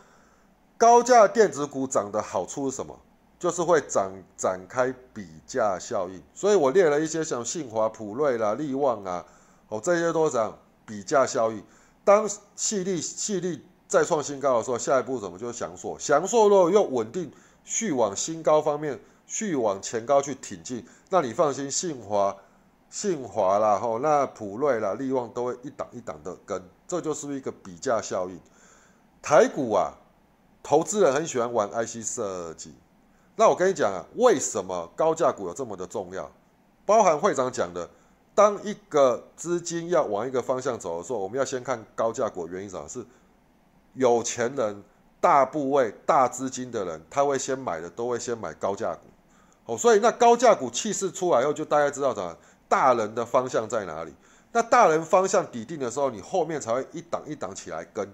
[0.77, 3.01] 高价电子股涨的好处是什么？
[3.38, 6.23] 就是会展展开比价效应。
[6.35, 9.25] 所以我列了一些像信华、普瑞啦、利旺啊，
[9.69, 10.59] 哦这些都涨。
[10.87, 11.64] 比价效应，
[12.05, 15.99] 当细粒细粒再创新高的时候，下一步怎么就是翔硕？
[15.99, 17.33] 翔硕如果用稳定
[17.64, 22.37] 续往新高方面，续往前高去挺进，那你放心，信华、
[22.94, 28.38] 信华啦，吼，那普瑞啦、利旺都会一档一档的跟，这就是一个比价效应。
[29.20, 29.94] 台股啊，
[30.62, 32.72] 投资人很喜欢玩 IC 设计，
[33.35, 36.30] 那我跟你讲啊，为什么高价股有这么的重要？
[36.87, 37.90] 包含会长讲的。
[38.33, 42.88] 当一个资金要往一个方向走的时候，我们要先看高价股原因什么？
[42.88, 43.04] 是
[43.94, 44.85] 有钱人、
[45.20, 49.00] 大部位、大资金的人，他会先买的都会先买高价股。
[49.66, 52.37] 哦，所以那高价股气势出来后，就大家知道么
[52.74, 54.12] 大人的方向在哪里。
[54.50, 58.12] 那大人方向底定的时候，你后面才会一档一档起来跟。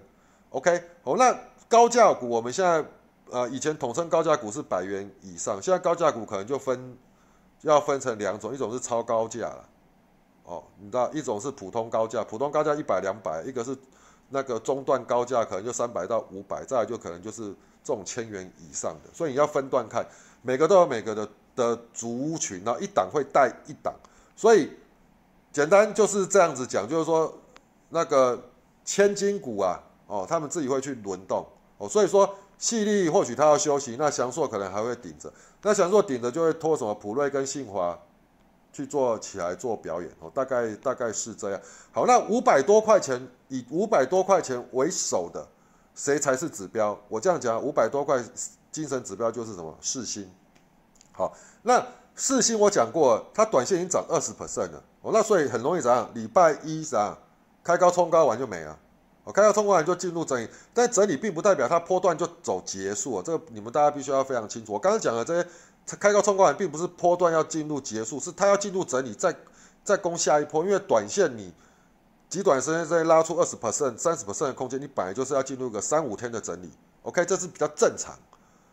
[0.51, 1.35] OK，好，那
[1.67, 2.85] 高价股我们现在
[3.31, 6.95] 呃以前统称高价股是百元以上，现在高价股可能就分
[7.61, 9.65] 要分成两种，一种是超高价了。
[10.43, 13.75] 哦，你知道一种是普通高价，普通高价一百两百，一个是
[14.29, 20.05] 那个中段高价可能就三百到五百，再来就可能就是这种千元以上的，所以你要分段看，
[20.43, 23.93] 每个都有每个的的族群，然后一档会带一档，
[24.35, 24.71] 所以。
[25.53, 27.37] 简单就是这样子讲，就是说
[27.89, 28.41] 那个
[28.85, 31.45] 千金股啊，哦，他们自己会去轮动
[31.77, 35.29] 哦，所以说细粒或许他要休息，那祥硕可能还会顶着，
[35.61, 37.99] 那祥硕顶着就会拖什么普瑞跟信华
[38.71, 41.59] 去做起来做表演哦，大概大概是这样。
[41.91, 45.45] 好，那五百多块钱以五百多块钱为首的，
[45.93, 46.97] 谁才是指标？
[47.09, 48.23] 我这样讲，五百多块
[48.71, 49.77] 精神指标就是什么？
[49.81, 50.31] 四星。
[51.11, 51.85] 好，那。
[52.13, 56.07] 四星我讲过，它短线已经涨二十 percent 了，哦，那所以很容易怎样？
[56.13, 57.17] 礼拜一怎样
[57.63, 58.77] 开高冲高完就没了，
[59.23, 64.73] 哦，开高冲高完就进入整理，但整理并不代表它波段就走结束啊，这个你们大家必须要非常清楚。
[64.73, 65.49] 我刚刚讲的这些
[65.95, 69.33] 开高冲高完，并不是波段要进入结束，是它要进入整理，再
[69.83, 71.51] 再攻下一波，因为短线你
[72.29, 76.69] 极短时间之内拉出二十 percent、三十 percent 的空间，你本来就是要进入个三五天的整理
[77.03, 78.13] ，OK，这是比较正常。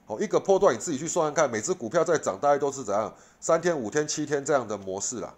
[0.08, 3.14] 哦，一个波段你自己去算算看，每只股票在涨，大概都是怎样？
[3.38, 5.32] 三天、五天、七天这样的模式啦。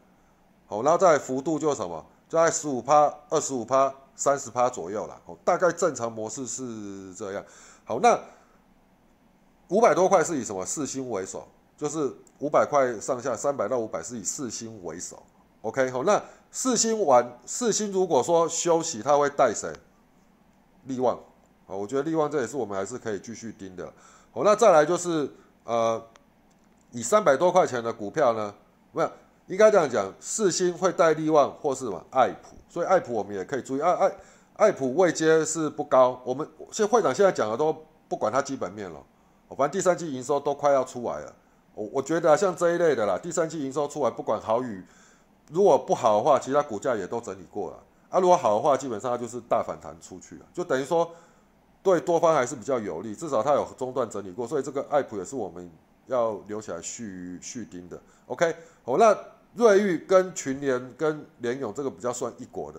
[0.66, 2.06] 好，然后再幅度就什么？
[2.28, 5.20] 就在十五趴、二十五趴、三十趴左右啦。
[5.26, 7.44] 哦，大概正常模式是这样。
[7.85, 8.16] 好，那
[9.66, 11.48] 五百多块是以什么四星为首？
[11.76, 15.20] 就是五百块上下，三百到五百是以四星为首。
[15.62, 19.72] OK，好，那四星完，四星如果说休息，他会带谁？
[20.85, 21.18] 利旺。
[21.66, 23.92] 好，我觉得利旺这也是我们还是可以继续盯的。
[24.33, 25.29] 好，那再来就是
[25.64, 26.01] 呃，
[26.93, 28.55] 以三百多块钱的股票呢，
[28.93, 29.11] 没有
[29.49, 34.12] 应该这样讲，四星会带利旺或是什么爱普，所以爱普我们也可以注意，爱爱
[34.55, 37.75] 爱普位阶是不高，我们现会长现在讲的都
[38.09, 39.03] 不管它基本面了，
[39.49, 41.35] 反正第三季营收都快要出来了，
[41.75, 44.81] 我我觉得像这一类的啦，第三季营收出来不管好与
[45.51, 47.79] 如果不好的话，其他股价也都整理过了，
[48.11, 51.11] 啊，如果好的话，基本上它就是大反弹出去了，就等于说。
[51.83, 55.71] 对多方还是比较有利，至少它有中段整理过，所以这个爱普也是我们
[56.07, 57.99] 要留起来续续盯的。
[58.27, 59.16] OK，好，那
[59.55, 62.79] 瑞昱跟群联跟联勇这个比较算一国的，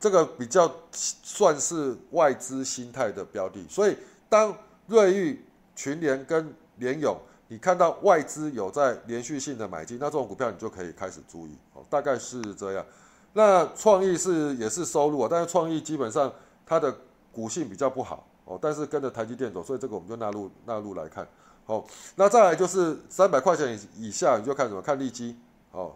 [0.00, 3.96] 这个比较算是外资心态的标的，所以
[4.28, 4.52] 当
[4.88, 5.44] 瑞昱、
[5.76, 7.16] 群联跟联勇，
[7.46, 12.84] 你看到外资有在连续性的买进，那这种股票你就可以开始注意，哦，大概是这样。
[13.32, 16.32] 那创意是也是收入啊，但是创意基本上
[16.66, 16.92] 它的。
[17.34, 21.26] 股性比较不好哦，但是跟着台积电走，所以这个我们就纳入纳入来看。
[21.66, 21.82] 好，
[22.14, 24.82] 那再来就是三百块钱以下，你就看什么？
[24.82, 25.34] 看利基
[25.72, 25.94] 哦，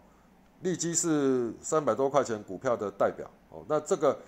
[0.63, 3.63] 利基是三百多块钱股票的代表哦。
[3.69, 4.19] 那这个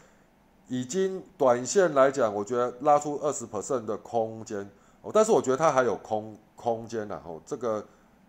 [0.68, 4.70] 已经短线来讲，我觉得拉出二十 percent 的空间
[5.00, 7.18] 哦，但是我觉得它还有空空间呐。
[7.24, 7.82] 哦，这个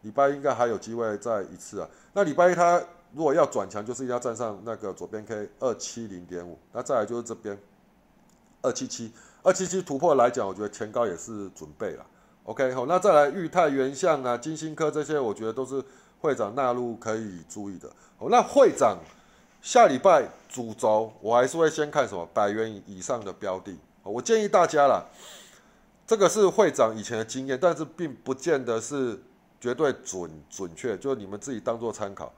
[0.03, 1.89] 礼拜应该还有机会再一次啊。
[2.13, 2.81] 那礼拜一它
[3.13, 6.57] 如果要转强，就是要站上那个左边 K 二七零点五。
[6.71, 7.59] 那再来就是这边。
[8.61, 9.11] 二七七，
[9.43, 12.05] 二七七突破来讲，我觉得前高也是准备了。
[12.43, 15.83] OK，好，那再来裕泰原相啊、金星科这些，我觉得都是
[16.19, 17.89] 会长纳入可以注意的。
[18.17, 18.97] 好，那会长
[19.61, 23.77] 下礼拜主轴，我还是会先看什么百元以上的标的。
[24.03, 25.05] 我建议大家啦，
[26.07, 29.21] 这个是会长以前的经验，但是并不见得是
[29.59, 32.33] 绝对准准确，就你们自己当做参考。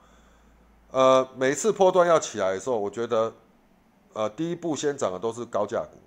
[0.90, 3.32] 呃，每次波段要起来的时候，我觉得
[4.12, 5.98] 呃第一步先涨的都是高价股。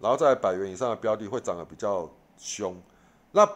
[0.00, 2.76] 然后在百元以上的标的会涨得比较凶，
[3.32, 3.48] 那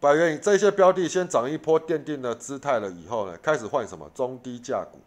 [0.00, 4.10] 百元这些标的先涨一波奠定了姿态了以后呢，开始换什么？
[4.14, 4.98] 中低价股，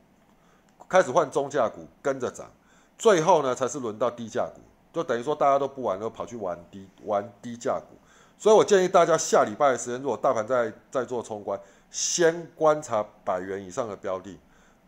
[0.89, 2.50] 开始换中价股跟着涨，
[2.97, 7.95] 最后呢才是轮到低价股，就等于说大家都不玩了，跑去玩低玩低价股，
[8.39, 11.60] 所以我建议大家下礼拜的时间，如果大盘在在做冲关，
[11.91, 14.39] 先观察百元以上的标的，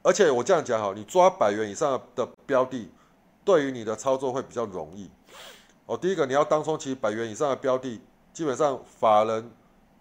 [0.01, 2.89] 而且我这样讲哈，你抓百元以上的标的，
[3.45, 5.11] 对于你的操作会比较容易。
[5.89, 7.99] 哦，第一个你要当冲，其实百元以上的标的，
[8.31, 9.51] 基本上法人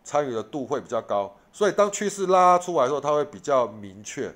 [0.05, 4.31] 参与的度会比较高，所以当趋势拉出来的时候，它会比较明确。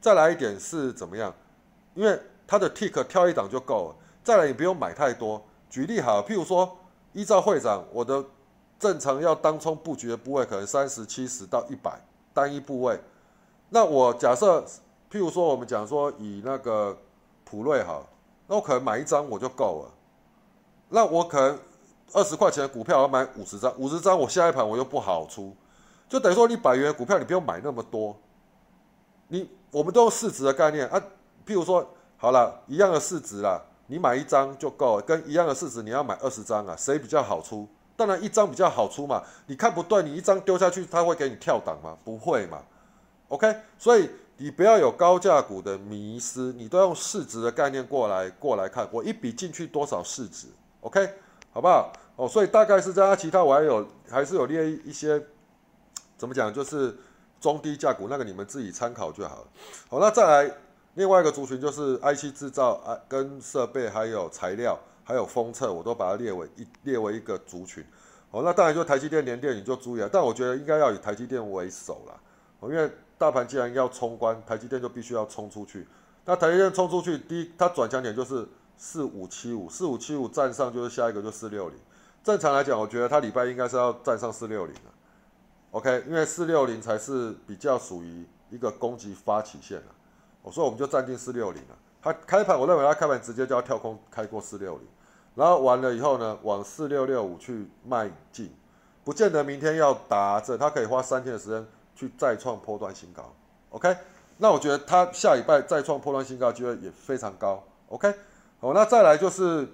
[0.00, 1.34] 再来一点是怎么样？
[1.94, 3.96] 因为它的 tick 跳一档就够了。
[4.22, 5.42] 再来，你不用买太多。
[5.68, 6.78] 举例好，譬如说，
[7.12, 8.24] 依照会长，我的
[8.78, 12.00] 正常要当冲布局的部位可能三十七十到一百
[12.32, 13.00] 单一部位。
[13.70, 14.60] 那我假设，
[15.10, 16.96] 譬如说，我们讲说以那个
[17.44, 18.06] 普瑞好，
[18.46, 19.94] 那我可能买一张我就够了。
[20.94, 21.58] 那我可能
[22.12, 25.56] 二十块钱的股票，我买五十张，五十张我下一盘我又不好出，
[26.06, 28.14] 就等于说你百元股票你不用买那么多，
[29.28, 31.00] 你我们都用市值的概念啊，
[31.46, 37.66] 譬如说好了，一样的市值啦，你买一张就够了，跟一样的市值你要买二十张啊，谁比较好出？
[37.96, 41.96] 当然一张比较好出嘛，你看不对，你一张丢下去，它会给你跳档吗？
[42.04, 42.58] 不会嘛
[43.28, 50.48] ，OK，所以你不要有高价股的迷失，你都用市值的概念过来过来看，我一笔进去多少市值
[50.82, 51.14] ，OK，
[51.50, 51.90] 好不好？
[52.16, 55.20] 哦，所以大概是这样，其他我还有还是有列一些，
[56.18, 56.94] 怎么讲，就是
[57.40, 59.46] 中低价股，那个你们自己参考就好了。
[59.88, 60.54] 好，那再来
[60.94, 67.82] 另外一个族群就是 IC 制造啊，跟设备还有材料还有封测，我都把它列为一列为一个族群。
[68.30, 72.20] 哦，那当然就台积电、联电你就注意了，但我觉得应该要以台积电为首了。
[72.60, 75.86] 哦，因为大盘既然要冲关，台积电就必须要冲出去。
[76.24, 81.78] 那台积电冲出去，第一它转强点就是四五七五，四五七五站上就是下一个就四六零。
[82.24, 84.80] 正常来讲，我觉得它礼拜应该是要站上四六零的
[85.72, 89.86] ，OK，因为四六零才是比较属于一个攻击发起线了。
[90.42, 91.76] 我说我们就站定四六零了。
[92.00, 94.86] 它开盘，我认为它开盘直接就要跳空开过四六零，
[95.34, 98.52] 然后完了以后呢，往四六六五去迈进，
[99.04, 103.32] 不见得明天要达这，它可以花三天的时间去再创破断新高
[103.70, 103.96] ，OK。
[104.38, 108.12] 那我觉得它下礼拜再创破断新高机会也非常高，OK。
[108.62, 109.68] 哦，那再来就是。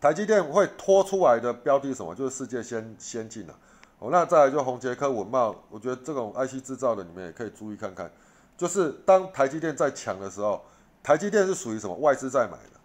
[0.00, 2.14] 台积电会拖出来的标的什么？
[2.14, 3.58] 就是世界先先进了。
[3.98, 8.08] 哦，那再来就宏杰科、文茂，我觉得这种 IC 制造的你们也可以注意看看。
[8.56, 10.62] 就是当台积电在抢的时候，
[11.02, 12.78] 台积电是属于什么外资在买的，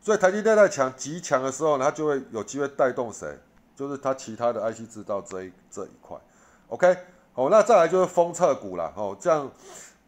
[0.00, 3.38] 所以台积电在抢极强的时候呢，它就会有机会带动谁？
[3.74, 6.16] 就是它其他的 IC 制造这一这一块。
[6.68, 6.96] OK，
[7.34, 8.90] 哦，那再来就是封测股了。
[8.96, 9.50] 哦，这样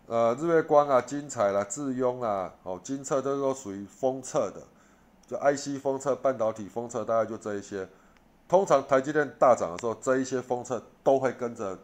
[0.08, 4.60] 呃日月光啊、金彩啦、智庸啊、哦金测都都属于封测的。
[5.26, 7.86] 就 IC 封测、半导体封测，大概就这一些。
[8.48, 11.78] 通常台积电大涨的时候，这一些封测都会跟着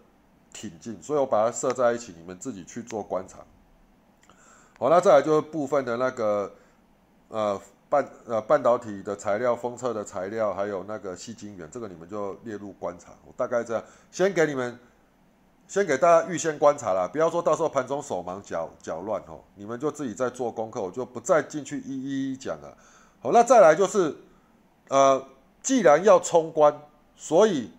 [0.51, 3.41] 挺进，所以我把它设在一起，你们自己去做观察。
[4.79, 6.51] 好，那再来就是部分的那个
[7.29, 7.61] 呃
[7.91, 13.11] 半呃半导体的材料、封测的材料，还有那个细晶圆，这个你们就列入观察。
[13.27, 14.79] 我大概这样，先给你们，
[15.67, 22.77] 先给大家预先观察啦，不要说到时候盘中手忙脚脚乱哦，你们就自己在做功课，我就不再进去一一讲了。
[23.21, 24.15] 好，那再来就是，
[24.89, 25.25] 呃，
[25.63, 26.79] 既然要冲关，
[27.17, 27.71] 所以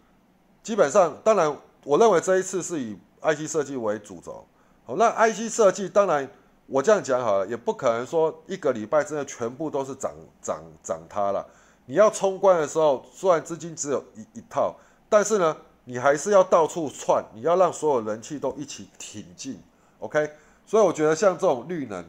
[0.64, 4.46] 基本上，当然，我认为这一次是以 IC 设计为主轴。
[4.86, 6.28] 好，那 IC 设计，当然
[6.66, 11.46] 我这样讲好了，也不可能说一个礼拜真的全部都是涨涨涨它了。
[11.86, 14.76] 你要冲关的时候，虽然资金只有一一套，
[15.08, 19.60] 但是呢，你还是要到处窜，你要让所有人气都一起挺进。
[20.00, 20.30] OK，
[20.66, 22.06] 所以我觉得像这种绿能、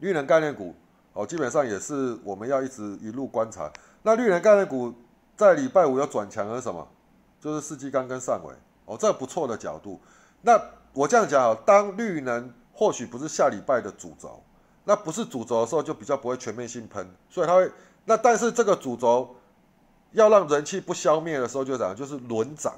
[0.00, 0.74] 绿能概念股。
[1.14, 3.68] 哦，基本上也是我们要一直一路观察。
[4.02, 4.94] 那绿能概念股
[5.36, 6.86] 在礼拜五要转强是什么？
[7.40, 8.54] 就是世纪钢跟上尾。
[8.84, 10.00] 哦，这不错的角度。
[10.42, 10.60] 那
[10.92, 14.40] 我这样讲啊，当绿能或许不是下礼拜的主轴，
[14.84, 17.04] 那不是主轴的时候，就比较不会全面性喷。
[17.28, 17.68] 所以它会，
[18.04, 19.34] 那但是这个主轴
[20.12, 22.74] 要让人气不消灭的时候，就涨，就是轮涨。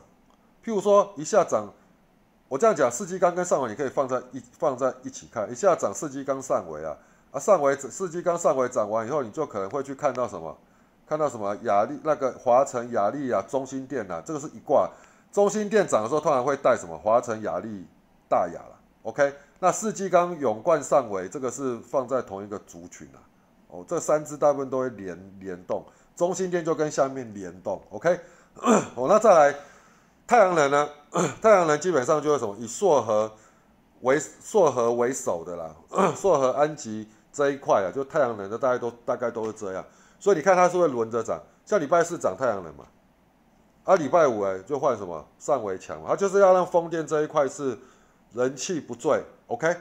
[0.65, 1.73] 譬如说一下涨，
[2.49, 6.97] 我这样讲，世纪钢跟上尾你可以放在一放在一起看，一下涨世纪钢上尾啊。
[7.33, 10.57] 啊，上回四季刚上回涨完以后，你就可能会去看到什么？
[11.07, 11.57] 看到什么？
[11.63, 14.91] 雅丽那个华晨、雅丽啊、中心店呐，这个是一挂。
[15.31, 16.99] 中心店涨的时候，通常会带什么？
[16.99, 17.87] 华晨、雅丽、
[18.29, 18.77] 大雅了。
[19.03, 23.23] OK，那四季刚永冠上尾，这个是放在同一个族群啊。
[23.71, 25.85] 哦，这三只大部分都会联联动，
[26.17, 27.81] 中心店就跟下面联动。
[27.91, 28.21] OK，
[28.95, 29.57] 哦，那再来
[30.27, 30.89] 太阳能呢？
[31.41, 32.57] 太阳能基本上就是什么？
[32.59, 33.33] 以硕和
[34.03, 35.75] 为硕和为首的啦，
[36.15, 37.09] 硕和安吉。
[37.33, 39.85] 这一块啊，就太阳能的，大概都大概都是这样，
[40.19, 42.85] 所以你看它是会轮着涨，像礼拜四涨太阳能嘛，
[43.85, 47.79] 啊礼拜五哎就换什么上围强，它就是要让风电这一块是
[48.33, 49.73] 人气不坠，OK，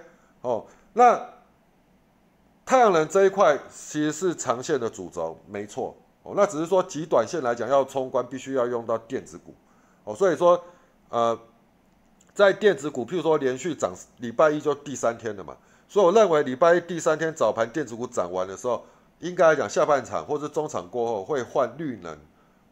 [0.41, 1.19] 哦，那
[2.69, 9.55] 太阳能这一块其实是长线的主轴，没错，哦，那只是说极短线来讲要冲关，必须要用到电子股，
[10.03, 10.63] 哦，所以说
[11.09, 11.35] 呃，
[12.31, 15.57] 在电子股，譬如说连续涨，礼拜一就第三天了嘛。
[15.87, 18.85] 所以我认为礼拜一第三天早盘电子股涨完的时候，
[19.17, 22.15] 应该来讲下半场或者中场过后会换绿能，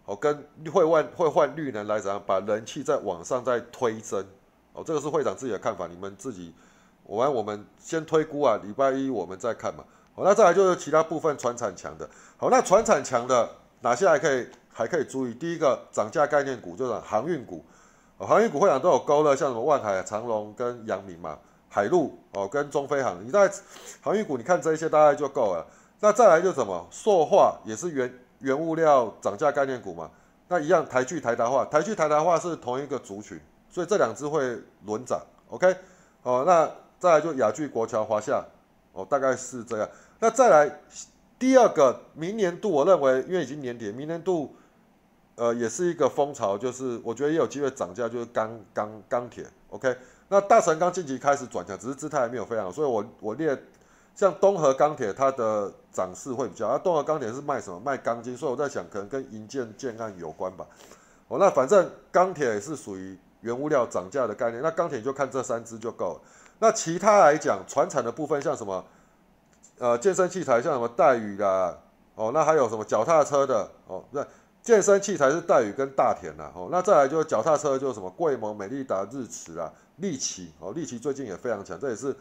[0.05, 4.23] 哦，跟会换会换绿能来怎样把人气在往上再推升，
[4.73, 6.53] 哦，这个是会长自己的看法，你们自己，
[7.07, 9.83] 我们我们先推估啊，礼拜一我们再看嘛，
[10.13, 13.49] 好，那再来就是其他部分船产强的，好，那船产强的
[13.81, 15.33] 哪些还可以还可以注意？
[15.33, 17.65] 第一个涨价概念股就是航运股，
[18.19, 21.39] 航运股会长都有勾勒，像什么万海、长隆跟阳明嘛。
[21.69, 23.51] 海陆哦，跟中飞航，你在
[24.01, 25.63] 航运股，你看这一些大概就够了。
[25.99, 30.09] 那再来就什么塑化，也是原原物料涨价概念股嘛。
[30.47, 33.39] 那一样台剧台达化，台剧台达化是同一个族群
[33.69, 35.75] 所以这两只会轮涨，OK，
[36.23, 38.43] 哦，那再来就雅聚、国桥、华夏，
[38.93, 39.89] 哦，大概是这样。
[40.19, 40.79] 那再来
[41.37, 44.55] 第二个，明年度我认为，因为已经年底，明年度，
[45.35, 49.95] 呃，也是一个风潮，就是我觉得也有机会涨价，就是钢钢钢铁，OK。
[50.29, 53.55] 那大成钢近期开始转强，只是姿态还没有非常好，所以我我列
[54.15, 57.79] 像东河钢铁，它的涨势会比较，那东河钢铁是卖什么？
[57.79, 60.65] 卖钢筋，所以我在想，可能跟银建建案有关吧。
[61.27, 66.21] 哦，那反正钢铁是属于原物料涨价的概念，那钢铁就看这三只就够了。
[66.59, 68.83] 那其他来讲，船产的部分像什么，
[69.79, 71.77] 呃，健身器材像什么戴宇啦，
[72.15, 74.25] 哦，那还有什么脚踏车的，哦，那
[74.63, 82.15] 健身器材是戴宇跟大田啦，哦，那再来就是脚踏车就是什么贵盟、美利达、日驰啊，利奇，哦，利奇最近也非常强，这也是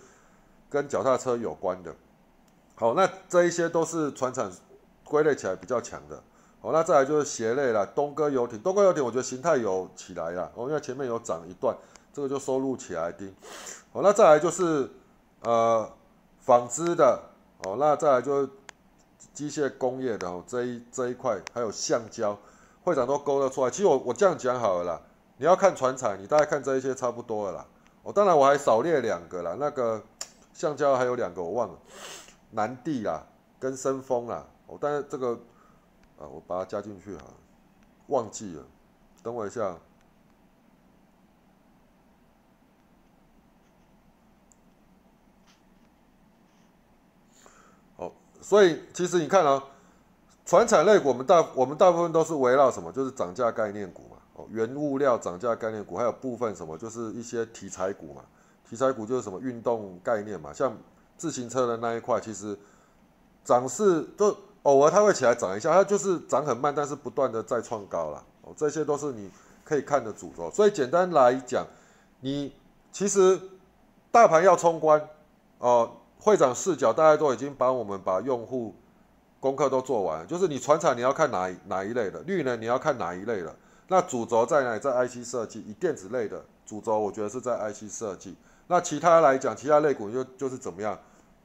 [0.69, 1.95] 跟脚踏车有关的。
[2.75, 4.53] 好，那这一些都是船产
[5.03, 6.23] 归类起来比较强的。
[6.61, 11.75] 好，那再来就是鞋类了，东哥游艇，东哥游艇我觉得形态有起来了，哦，因为前面有涨一段，
[12.17, 13.31] 这个就收录起来的。
[13.93, 14.91] 好，那再来就是
[15.43, 15.93] 呃
[16.41, 17.21] 纺织的，
[17.59, 18.47] 哦，那再来就
[19.35, 22.39] 机械工业的哦，这一这一块还有橡胶，
[22.83, 23.71] 会长都勾勒出来。
[23.71, 25.03] 其实我我这样讲好了啦，
[25.37, 27.67] 你要看船产，你大概看这一些差不多了啦。
[28.03, 30.03] 哦，当然我还少列两个啦，那个
[30.55, 31.79] 橡胶还有两个我忘了，
[32.53, 33.27] 南地啦
[33.61, 35.39] 跟深丰啦，哦，但是这个。
[36.19, 37.25] 啊，我把它加进去哈，
[38.07, 38.65] 忘记了，
[39.23, 39.77] 等我一下。
[47.99, 48.11] 好，
[48.47, 49.61] 所以其实你看啊，
[50.45, 58.23] 船产类股我们大我们大部分都是围绕什么，就是涨价概念股嘛，哦，原物料涨价概念股，还有部分什么，就是一些题材股嘛，
[58.71, 60.77] 题材股就是什么运动概念嘛，像
[61.17, 62.57] 自行车的那一块，其实
[63.45, 64.37] 涨势都。
[64.67, 68.21] 偶尔它会起来涨一下，它就是涨很慢，但是不断的再创高了。
[68.43, 69.31] 哦，这些都是你
[69.63, 70.51] 可以看的主轴。
[70.51, 71.65] 所以简单来讲，
[72.19, 72.53] 你
[72.91, 73.41] 其实
[74.11, 75.01] 大盘要冲关，
[75.59, 75.89] 哦，
[76.27, 78.75] 会长视角大家都已经帮我们把用户
[79.39, 83.55] 功课都做完，就是你船厂你要看哪哪一类的，绿能你要看哪一类的。
[83.87, 84.81] 那主轴在哪里？
[84.81, 88.35] 在 IC 设计，以电子类的主轴，我觉得是在 IC 设计。
[88.67, 90.99] 那其他来讲，其他类股就就是怎么样，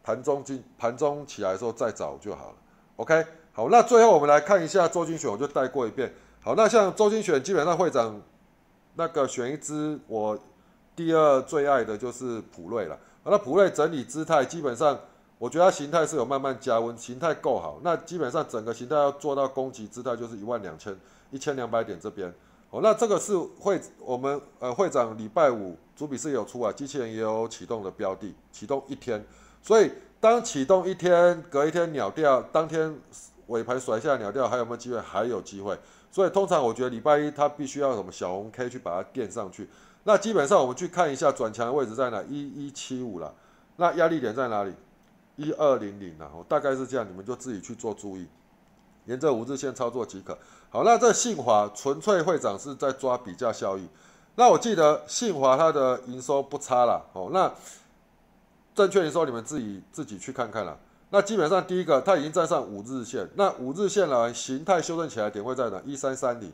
[0.03, 2.55] 盘中进盘中起来的时候再找就好了。
[2.95, 3.23] OK，
[3.53, 6.11] 好，那最后我们来看一下周金选，我就带过一遍。
[6.41, 8.19] 好，那像周金选，基本上会长
[8.95, 10.35] 那个选一支，我
[10.95, 12.97] 第二最爱的就是普瑞了。
[13.23, 14.99] 那普瑞整理姿态，基本上
[15.37, 17.79] 我觉得它形态是有慢慢加温，形态够好。
[17.83, 20.95] 那基本上整个形态要做到攻击姿态，就是一万两千
[21.29, 22.33] 一千两百点这边。
[22.69, 29.23] 哦，那这个是会我们呃会长礼拜五主笔是有出啊，机器人也有启动的标的，启动一天，
[29.61, 29.91] 所以。
[30.21, 32.95] 当启动一天，隔一天鸟掉，当天
[33.47, 34.99] 尾盘甩下鸟掉，还有没有机会？
[34.99, 35.75] 还有机会。
[36.11, 39.67] 所以通常我觉得礼拜一它必须要什么小红 K 去把它垫上去。
[40.03, 43.33] 那基本上我们去看一下转强的位置在哪，一一七五了。
[43.77, 44.73] 那压力点在哪里？
[45.35, 46.29] 一二零零了。
[46.47, 48.27] 大概是这样，你们就自己去做注意，
[49.05, 50.37] 沿着五日线操作即可。
[50.69, 53.87] 好，那这信华纯粹会长是在抓比价效益。
[54.35, 57.05] 那我记得信华它的营收不差了。
[57.13, 57.51] 哦，那。
[58.73, 60.79] 证券的时候，你们自己自己去看看了。
[61.09, 63.29] 那基本上第一个，它已经站上五日线。
[63.35, 65.81] 那五日线呢形态修正起来点会在哪？
[65.85, 66.49] 一三三零。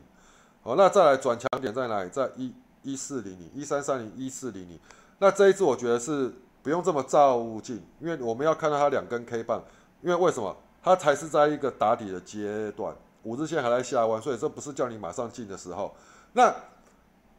[0.64, 2.10] 好，那再来转强点在哪里？
[2.10, 2.52] 在一
[2.92, 4.78] 一四零零，一三三零一四零零。
[5.18, 6.32] 那这一次我觉得是
[6.62, 9.62] 不用这么照进，因为我们要看到它两根 K 棒。
[10.00, 10.56] 因为为什么？
[10.80, 15.92] 它才是在一个打底的阶段，五日线还在下弯，所以这不是叫你马上进的时候。
[16.32, 16.54] 那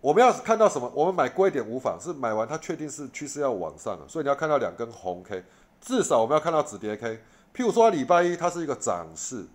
[0.01, 5.43] 我们要看到什么，我们买贵一点无妨，是买完它确定是趋势要往上的，所以你要看到两根红 K，
[5.79, 7.15] 至少我们要看到止跌 K。
[7.55, 9.45] 譬如说礼拜一它是一个涨势，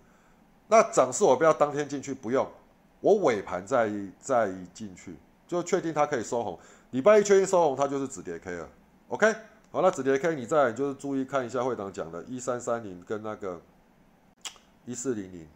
[0.67, 2.45] 那涨势我不要当天进去，不用，
[3.01, 3.87] 我尾盘再
[4.19, 5.15] 再进去，
[5.47, 6.59] 就确定它可以收红。
[6.91, 8.69] 礼拜一确定收红，它就是止跌 K 了。
[9.09, 9.33] OK，
[9.71, 13.61] 好，那止跌 K 你再就是注意看一下会长讲的，一三三零跟那个
[14.85, 15.47] 一四零零、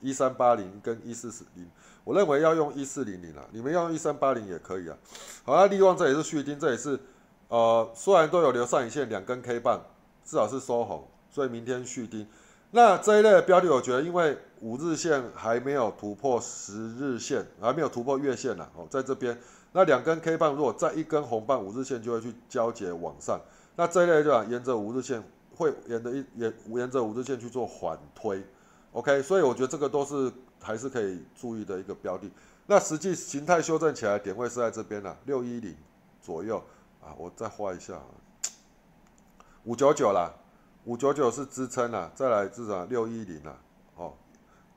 [0.00, 1.70] 一三八零跟一四四零。
[2.02, 4.96] 我认为要用一四零零啊，你们要用一三八零也可以啊。
[5.44, 6.98] 好，那利旺这也是续丁，这也是
[7.48, 9.80] 呃，虽然都有留上影线两根 K 棒，
[10.24, 12.26] 至少是收红，所以明天续丁。
[12.70, 18.68] 那这一类的标的，我觉得因为五日线还没有突破十日线，还没有突破月线呢。
[18.74, 19.38] 哦，在这边，
[19.72, 23.40] 那两根 K 棒如果再一根红棒，五日线就会去交接往上。
[23.76, 25.22] 那这一类就沿着五日线
[25.54, 28.42] 会沿着一沿沿着五日线去做缓推。
[28.92, 30.32] OK，所以我觉得这个都是。
[30.62, 32.30] 还是可以注意的一个标的，
[32.66, 35.74] 那实际形态修正起来点位是在这边了，六一零
[36.20, 36.62] 左右
[37.02, 37.98] 啊，我再画一下，
[39.64, 40.30] 五九九啦，
[40.84, 43.56] 五九九是支撑啦，再来至少六一零啦，
[43.96, 44.14] 哦，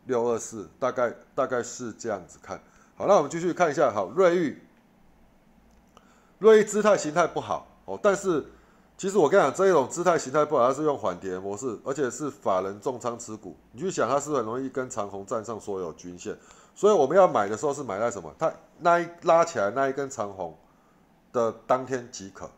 [0.06, 2.62] 六二四大概大概是这样子看，
[2.96, 4.62] 好，那我们继续看一下，好，瑞玉，
[6.40, 8.46] 瑞意姿态形态不好哦，但是
[8.98, 16.38] 其实我跟你讲，这一种姿态形态不好，它是用缓跌模式，而且是法人重仓持股，你去想它是很容易跟长虹站上所有均线？
[16.76, 18.34] 所以我们要买的时候是买在什么？
[18.38, 20.56] 它那一拉起来那一根长虹
[21.32, 22.50] 的当天即可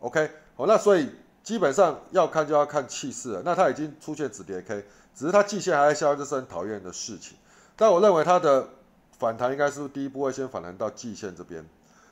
[0.00, 0.30] ，OK？
[0.56, 1.10] 好，那所以
[1.48, 3.42] 基本上要看就要看气势了。
[3.42, 4.84] 那它已经出现止跌 K，
[5.14, 7.38] 只是它季线还在下，这是很讨厌的事情。
[7.74, 8.68] 但我认为它的
[9.18, 11.66] 反弹应该是第一步会先反弹到季线这边。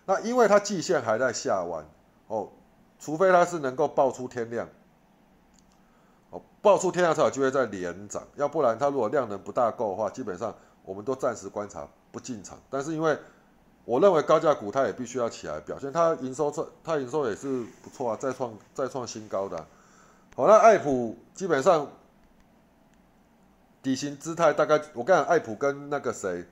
[0.06, 1.84] 那因为它季线还在下弯，
[2.28, 2.48] 哦，
[2.98, 4.66] 除非它是能够爆出天量，
[6.30, 10.54] 哦，爆出天量才有机会再连涨，要不然它如果量能不大够的话，基本上。
[10.86, 13.18] 我们都暂时观察不进场，但是因为
[13.86, 19.56] 我认为高价股它也必须要起来表现，它营收这它营收也是不错啊，再创再创新高的。
[20.34, 21.88] 好，那爱普基本上
[23.82, 26.44] 底型姿态大概，我讲爱普跟那个谁，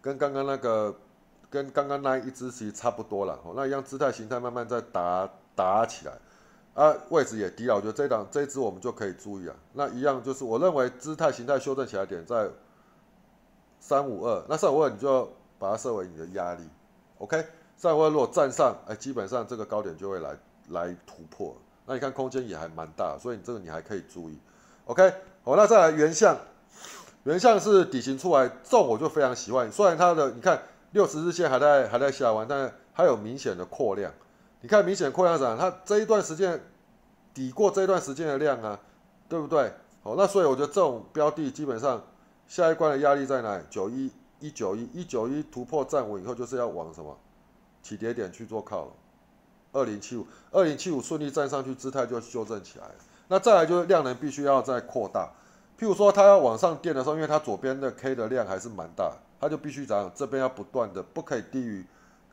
[0.00, 0.96] 跟刚刚那个
[1.48, 3.38] 跟刚刚那一只其实差不多了。
[3.44, 6.12] 哦，那一样姿态形态慢慢在打打起来，
[6.74, 9.54] 啊，位置也低了，我觉得这档这一只我们就可以注意啊。
[9.74, 12.50] 那一样就是我认为姿态形态修正起来点在。
[13.80, 16.68] 三五二，那三五二你就把它设为你的压力
[17.18, 17.46] ，OK？
[17.76, 20.36] 三五二如果站上，哎，基本上这个高点就会来
[20.70, 21.56] 来突破。
[21.86, 24.38] 那你看空间也还蛮大，所以你这个你还可以注意
[24.86, 25.12] ，OK？
[25.44, 26.36] 好，那再来原相，
[27.24, 29.70] 原相是底型出来，这种我就非常喜欢。
[29.70, 30.60] 虽然它的你看
[30.92, 34.12] 六十日线还在还在下弯，但它有明显的扩量。
[34.60, 35.56] 你看明显扩量涨？
[35.56, 36.60] 它这一段时间
[37.32, 38.80] 抵过这一段时间的量啊，
[39.28, 39.72] 对不对？
[40.02, 42.02] 好，那所以我觉得这种标的基本上。
[42.48, 43.60] 下一关的压力在哪？
[43.68, 44.10] 九一
[44.40, 47.16] 一九一一九一突破站稳以后，就是要往什么
[47.82, 48.88] 起跌点去做靠。
[49.72, 52.94] 二零七五二零七五顺利站上去，姿态就修正起来了。
[53.28, 55.30] 那再来就是量能必须要再扩大。
[55.78, 60.10] 譬如说它要往上垫的时候，因为它左边的 K 的量还是蛮大，它就必须怎样？
[60.14, 61.86] 这边要不断的不可以低于，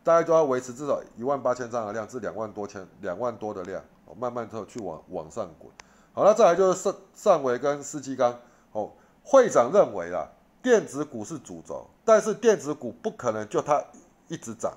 [0.03, 3.83] 大家都要维持至少一万八千张的量至两万多千两万多的量，
[4.17, 5.69] 慢慢之后去往往上滚。
[6.13, 8.39] 好了，再来就是上上尾跟四季钢
[8.71, 8.91] 哦。
[9.23, 10.29] 会长认为啦，
[10.63, 13.83] 电子股是主轴，但是电子股不可能就它
[14.27, 14.71] 一直涨。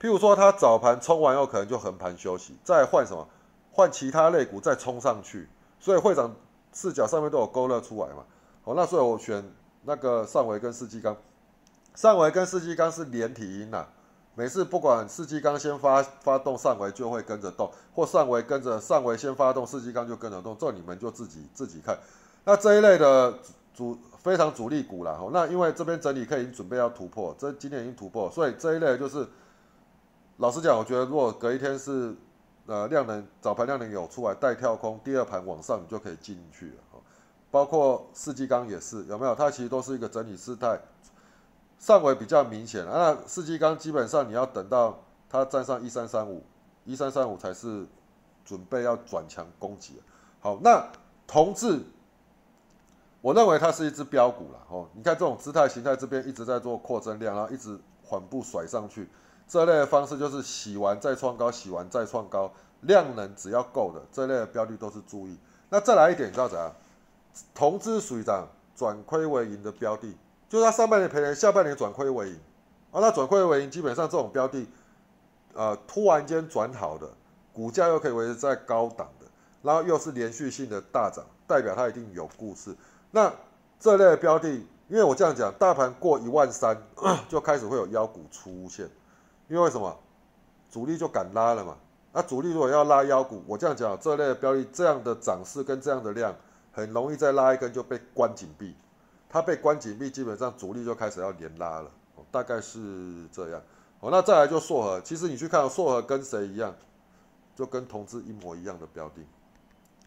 [0.00, 3.28] 譬如说，它早盘冲完后，可能就横盘休息，再换什么？
[3.70, 5.48] 换其他类股再冲上去。
[5.78, 6.34] 所以会长
[6.72, 8.24] 视角上面都有勾勒出来嘛。
[8.64, 9.44] 好，那所以我选
[9.84, 11.16] 那个上维跟世纪钢。
[11.94, 13.86] 上维跟世纪钢是连体婴呐，
[14.34, 21.96] 每次不管世纪钢先发发动，上维就会跟着动，或上维跟着上维先发动，世纪钢就跟着动，这你们就自己自己看。
[22.44, 23.38] 那这一类的。
[23.72, 29.26] 主非常主力股了哈，那因为这边整理可以准备要突破，这今天已经突破，所以这一类就是，
[30.36, 32.14] 老实讲，我觉得如果隔一天是
[32.66, 37.00] 呃量能早盘量能有出来带跳空，第二盘往上你就可以进去了
[37.50, 39.34] 包括四季钢也是有没有？
[39.34, 40.78] 它其实都是一个整理姿态，
[41.78, 46.44] 上围比较明显那四季钢基本上你要等到它站上一三三五，
[46.84, 47.86] 一三三五才是
[48.44, 49.94] 准备要转强攻击
[50.40, 50.86] 好，那
[51.26, 51.80] 同志。
[53.22, 59.08] 我认为它是一只标股了哦，你看这种姿态形态这边一直在做扩增量，然后一直缓步甩上去，
[59.46, 62.50] 这类的方式就是洗完再创高，洗完再创高，
[62.80, 65.38] 量能只要够的这类的标的都是注意。
[65.68, 66.74] 那再来一点，你知道怎样？
[67.54, 70.16] 同资属于涨转亏为盈的标的，
[70.48, 72.40] 就是它上半年赔钱，下半年转亏为盈
[72.90, 73.00] 啊。
[73.00, 74.66] 那转亏为盈，基本上这种标的，
[75.52, 77.08] 呃，突然间转好的，
[77.52, 79.26] 股价又可以维持在高档的，
[79.62, 82.74] 然后又是连续性的大涨，代表它一定有故事。
[83.10, 83.32] 那
[83.78, 84.48] 这类标的，
[84.88, 86.76] 因为我这样讲，大盘过一万三
[87.28, 88.88] 就开始会有妖股出现，
[89.48, 89.96] 因为什么？
[90.70, 91.76] 主力就敢拉了嘛。
[92.12, 96.32] 那主力如果要拉妖股，我这样讲，这类的标的这样的涨势跟这样的量，
[96.72, 98.74] 很容易再拉一根就被关紧闭。
[99.28, 101.90] 它被关紧闭，基本上主力就开始要连拉了，
[102.30, 102.80] 大概是
[103.32, 103.60] 这样。
[104.00, 106.74] 哦，那再来就硕和，其实你去看硕和跟谁一样，
[107.56, 109.22] 就跟同志一模一样的标的，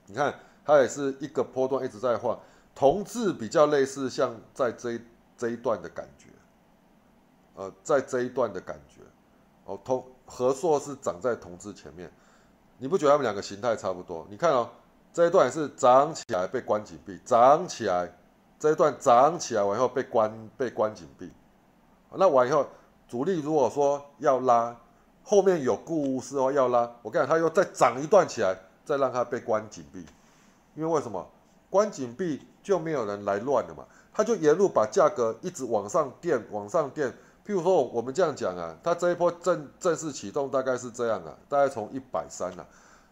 [0.06, 0.34] 你看
[0.66, 2.38] 它也是一个波段一直在换。
[2.76, 5.00] 同质比较类似，像在这
[5.38, 6.28] 这一段的感觉，
[7.56, 9.02] 呃，在这一段的感觉，
[9.66, 12.12] 哦，同和硕是长在同质前面，
[12.78, 14.26] 你不觉得他们两个形态差不多？
[14.30, 14.70] 你看哦，
[15.14, 18.12] 这一段是涨起来被关紧闭，涨起来
[18.60, 21.32] 这一段涨起来完以后被关被关紧闭，
[22.12, 22.66] 那完以后
[23.08, 24.76] 主力如果说要拉，
[25.24, 30.00] 后面有故事哦要拉，我跟你讲，他又再涨一段起来，再让它被关紧闭，
[30.74, 31.30] 因为为什么？
[31.70, 37.10] 关紧闭就没有人来乱了嘛，他就沿路把价格一直往上垫，往上垫。
[37.46, 42.66] 譬如说我们这样讲啊，它这一波正正式启动大概是这样啊，大概从一百三啊，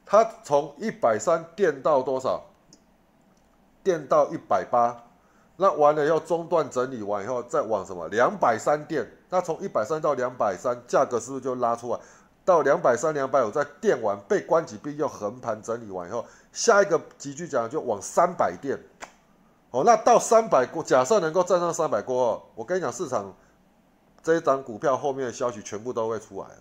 [0.05, 2.41] 它从一百三垫到多少？
[3.83, 5.03] 垫到一百八，
[5.57, 8.07] 那完了要中断整理完以后再往什么？
[8.07, 11.99] 两百三垫，那从一百三到两百三，价格是不是就拉出来？
[12.45, 16.23] 到两百三、两百五，再垫完被关几币，又横盘整理完以后，
[16.53, 18.79] 下一个急剧讲就往三百垫。
[19.71, 23.33] 哦，那到三百过，假设能够站上三百过后，我跟你讲，市场
[24.21, 26.55] 这一张股票后面的消息全部都会出来了。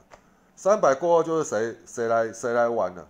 [0.54, 3.06] 三百过后就是谁谁来谁来玩了，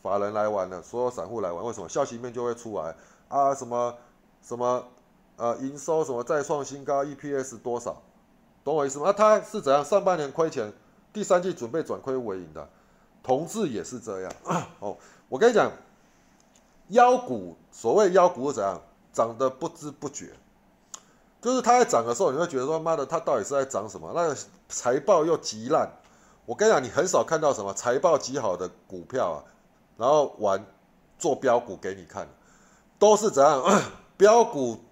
[0.00, 1.88] 法人来玩了，所有散户来玩，为什么？
[1.88, 2.94] 消息面就会出来
[3.28, 3.94] 啊，什么
[4.42, 4.84] 什么
[5.36, 8.00] 呃营收什么再创新高，EPS 多少，
[8.62, 9.08] 懂我意思吗？
[9.08, 9.84] 啊他是怎样？
[9.84, 10.72] 上半年亏钱，
[11.12, 12.68] 第三季准备转亏为盈的，
[13.24, 14.32] 同志也是这样。
[14.78, 14.96] 哦，
[15.28, 15.72] 我跟你讲，
[16.90, 18.80] 妖股所谓妖股是怎样？
[19.16, 20.34] 涨得不知不觉，
[21.40, 24.12] 就是它在涨的时候，你会觉得说妈的，它到底是在涨什么？
[24.14, 24.36] 那个
[24.68, 25.90] 财报又极烂，
[26.44, 29.44] 我跟你讲，你很少看到什么财报极好的股票啊，
[29.96, 30.62] 然后玩
[31.18, 32.28] 做标股给你看，
[32.98, 33.64] 都是怎样？
[34.18, 34.84] 标股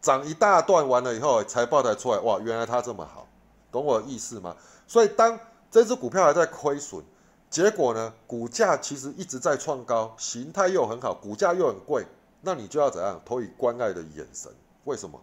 [0.00, 3.26] 涨一大段完了以后，财报才出来，哇，原来它这么好，
[3.72, 4.54] 懂我意思吗？
[4.86, 5.36] 所以当
[5.72, 7.02] 这只股票还在亏损，
[7.50, 12.06] 结果呢，股价其实一直在创高，形态又很好，股价又很贵。
[12.42, 14.52] 那你就要怎样投以关爱的眼神？
[14.84, 15.18] 为什么？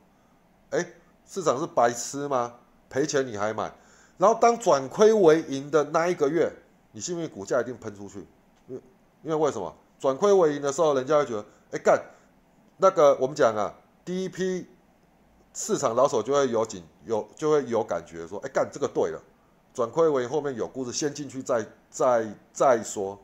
[0.71, 0.85] 哎，
[1.27, 2.55] 市场是白痴吗？
[2.89, 3.71] 赔钱你还买？
[4.17, 6.51] 然后当转亏为盈的那一个月，
[6.91, 8.25] 你信不信股价一定喷出去？
[8.67, 8.81] 因为
[9.23, 9.75] 因为为什么？
[9.99, 12.01] 转亏为盈的时候，人家会觉得，哎干，
[12.77, 13.73] 那个我们讲啊，
[14.05, 14.65] 第一批
[15.53, 19.21] 市场老手就会有警有就会有感觉说，哎干这个对了，
[19.73, 23.19] 转亏为盈后面有故事，先进去再再再说，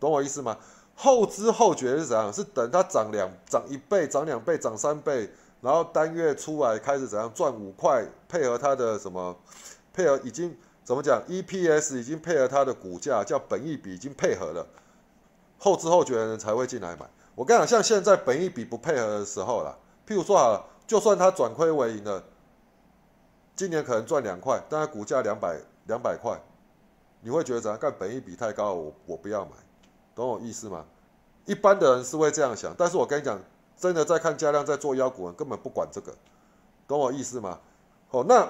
[0.00, 0.58] 懂我意思吗？
[0.96, 2.32] 后知后觉是怎样？
[2.32, 5.30] 是等它涨两涨一倍、涨两倍、涨三倍，
[5.60, 9.36] 然后单月出来开始怎样赚五块，配合它的什么？
[9.92, 14.66] 配合已经怎么讲？EPS 已经配合它的股价，叫本益比已经配合了。
[15.58, 17.06] 后知后觉的人才会进来买。
[17.34, 19.76] 我跟你讲，像现在本益比不配合的时候啦，
[20.06, 22.22] 譬如说好了，就算它转亏为盈了，
[23.54, 26.40] 今年可能赚两块，但它股价两百两百块，
[27.20, 27.78] 你会觉得怎样？
[27.78, 29.50] 干本益比太高，我我不要买。
[30.16, 30.84] 懂我意思吗？
[31.44, 33.38] 一般的人是会这样想，但是我跟你讲，
[33.76, 36.12] 真的在看加量在做妖股根本不管这个，
[36.88, 37.60] 懂我意思吗？
[38.10, 38.48] 哦，那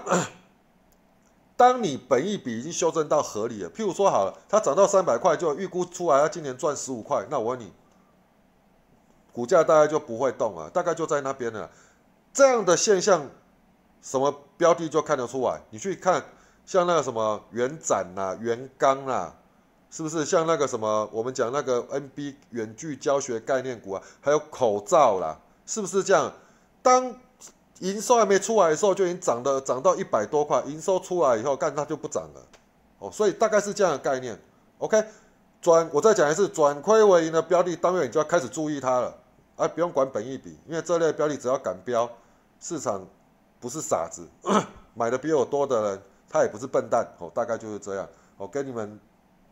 [1.59, 7.73] 当你本一笔已经修正到合理了，譬如说好了，它涨到三百块就预估出来，它今年赚十五块，那我问你，
[9.33, 11.71] 股价大概就不会动啊，大概就在那边了。
[12.33, 13.29] 这样的现象，
[14.01, 15.61] 什么标的就看得出来？
[15.71, 16.25] 你去看
[16.65, 19.35] 像那个什么元展呐、元刚啊。
[19.91, 26.33] 是不是像那个什么，我们讲那个 NB 远距教学概念股啊，还有口罩啦，是不是这样？
[26.83, 27.15] 当
[27.81, 32.47] 营收还没出来的时候，就已经涨的涨到一百多块，营收出来以后，干它就不涨了。
[32.99, 34.39] 哦，所以大概是这样的概念。
[34.79, 35.03] OK，
[35.63, 39.15] 转我再讲一次，转亏为盈的标的，当然你就要开始注意它了，
[39.57, 42.11] 啊，不用管本益比，因为这类标的只要敢标，
[42.61, 43.07] 市场
[43.61, 44.27] 不是傻子，
[44.95, 47.07] 买的比我多的人，他也不是笨蛋。
[47.19, 48.09] 哦，大概就是这样。
[48.37, 48.99] 我跟你们。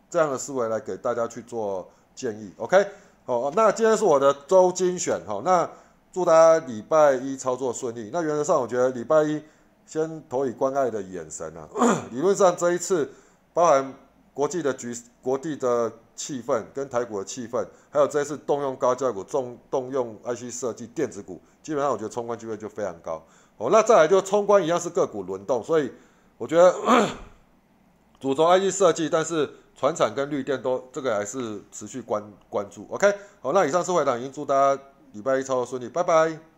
[0.09, 2.87] 这样的思维来给大家去做建议，OK，
[3.25, 5.69] 好，那今天是我的周精选，好，那
[6.13, 8.09] 祝大家礼拜一操作顺利。
[8.13, 9.43] 那原则上，我觉得礼拜一
[9.85, 11.67] 先投以关爱的眼神啊。
[12.11, 13.11] 理论上这一次，
[13.53, 13.93] 包含
[14.33, 23.21] 国际的局、国际的气氛跟台股的气氛，还有这一次动用高价股、重动用 IC 设计、电子股，基本上我觉得冲关机会就非常高。
[23.57, 25.91] 哦，那再来就冲关一样是个股轮动，所以
[26.37, 26.73] 我觉得
[28.21, 29.49] 主轴 IC 设计，但是。
[29.75, 36.54] 船厂跟绿电都这个还是持续关关注，OK，好，那以上是会长，已经祝大家礼拜一操作顺利，拜拜。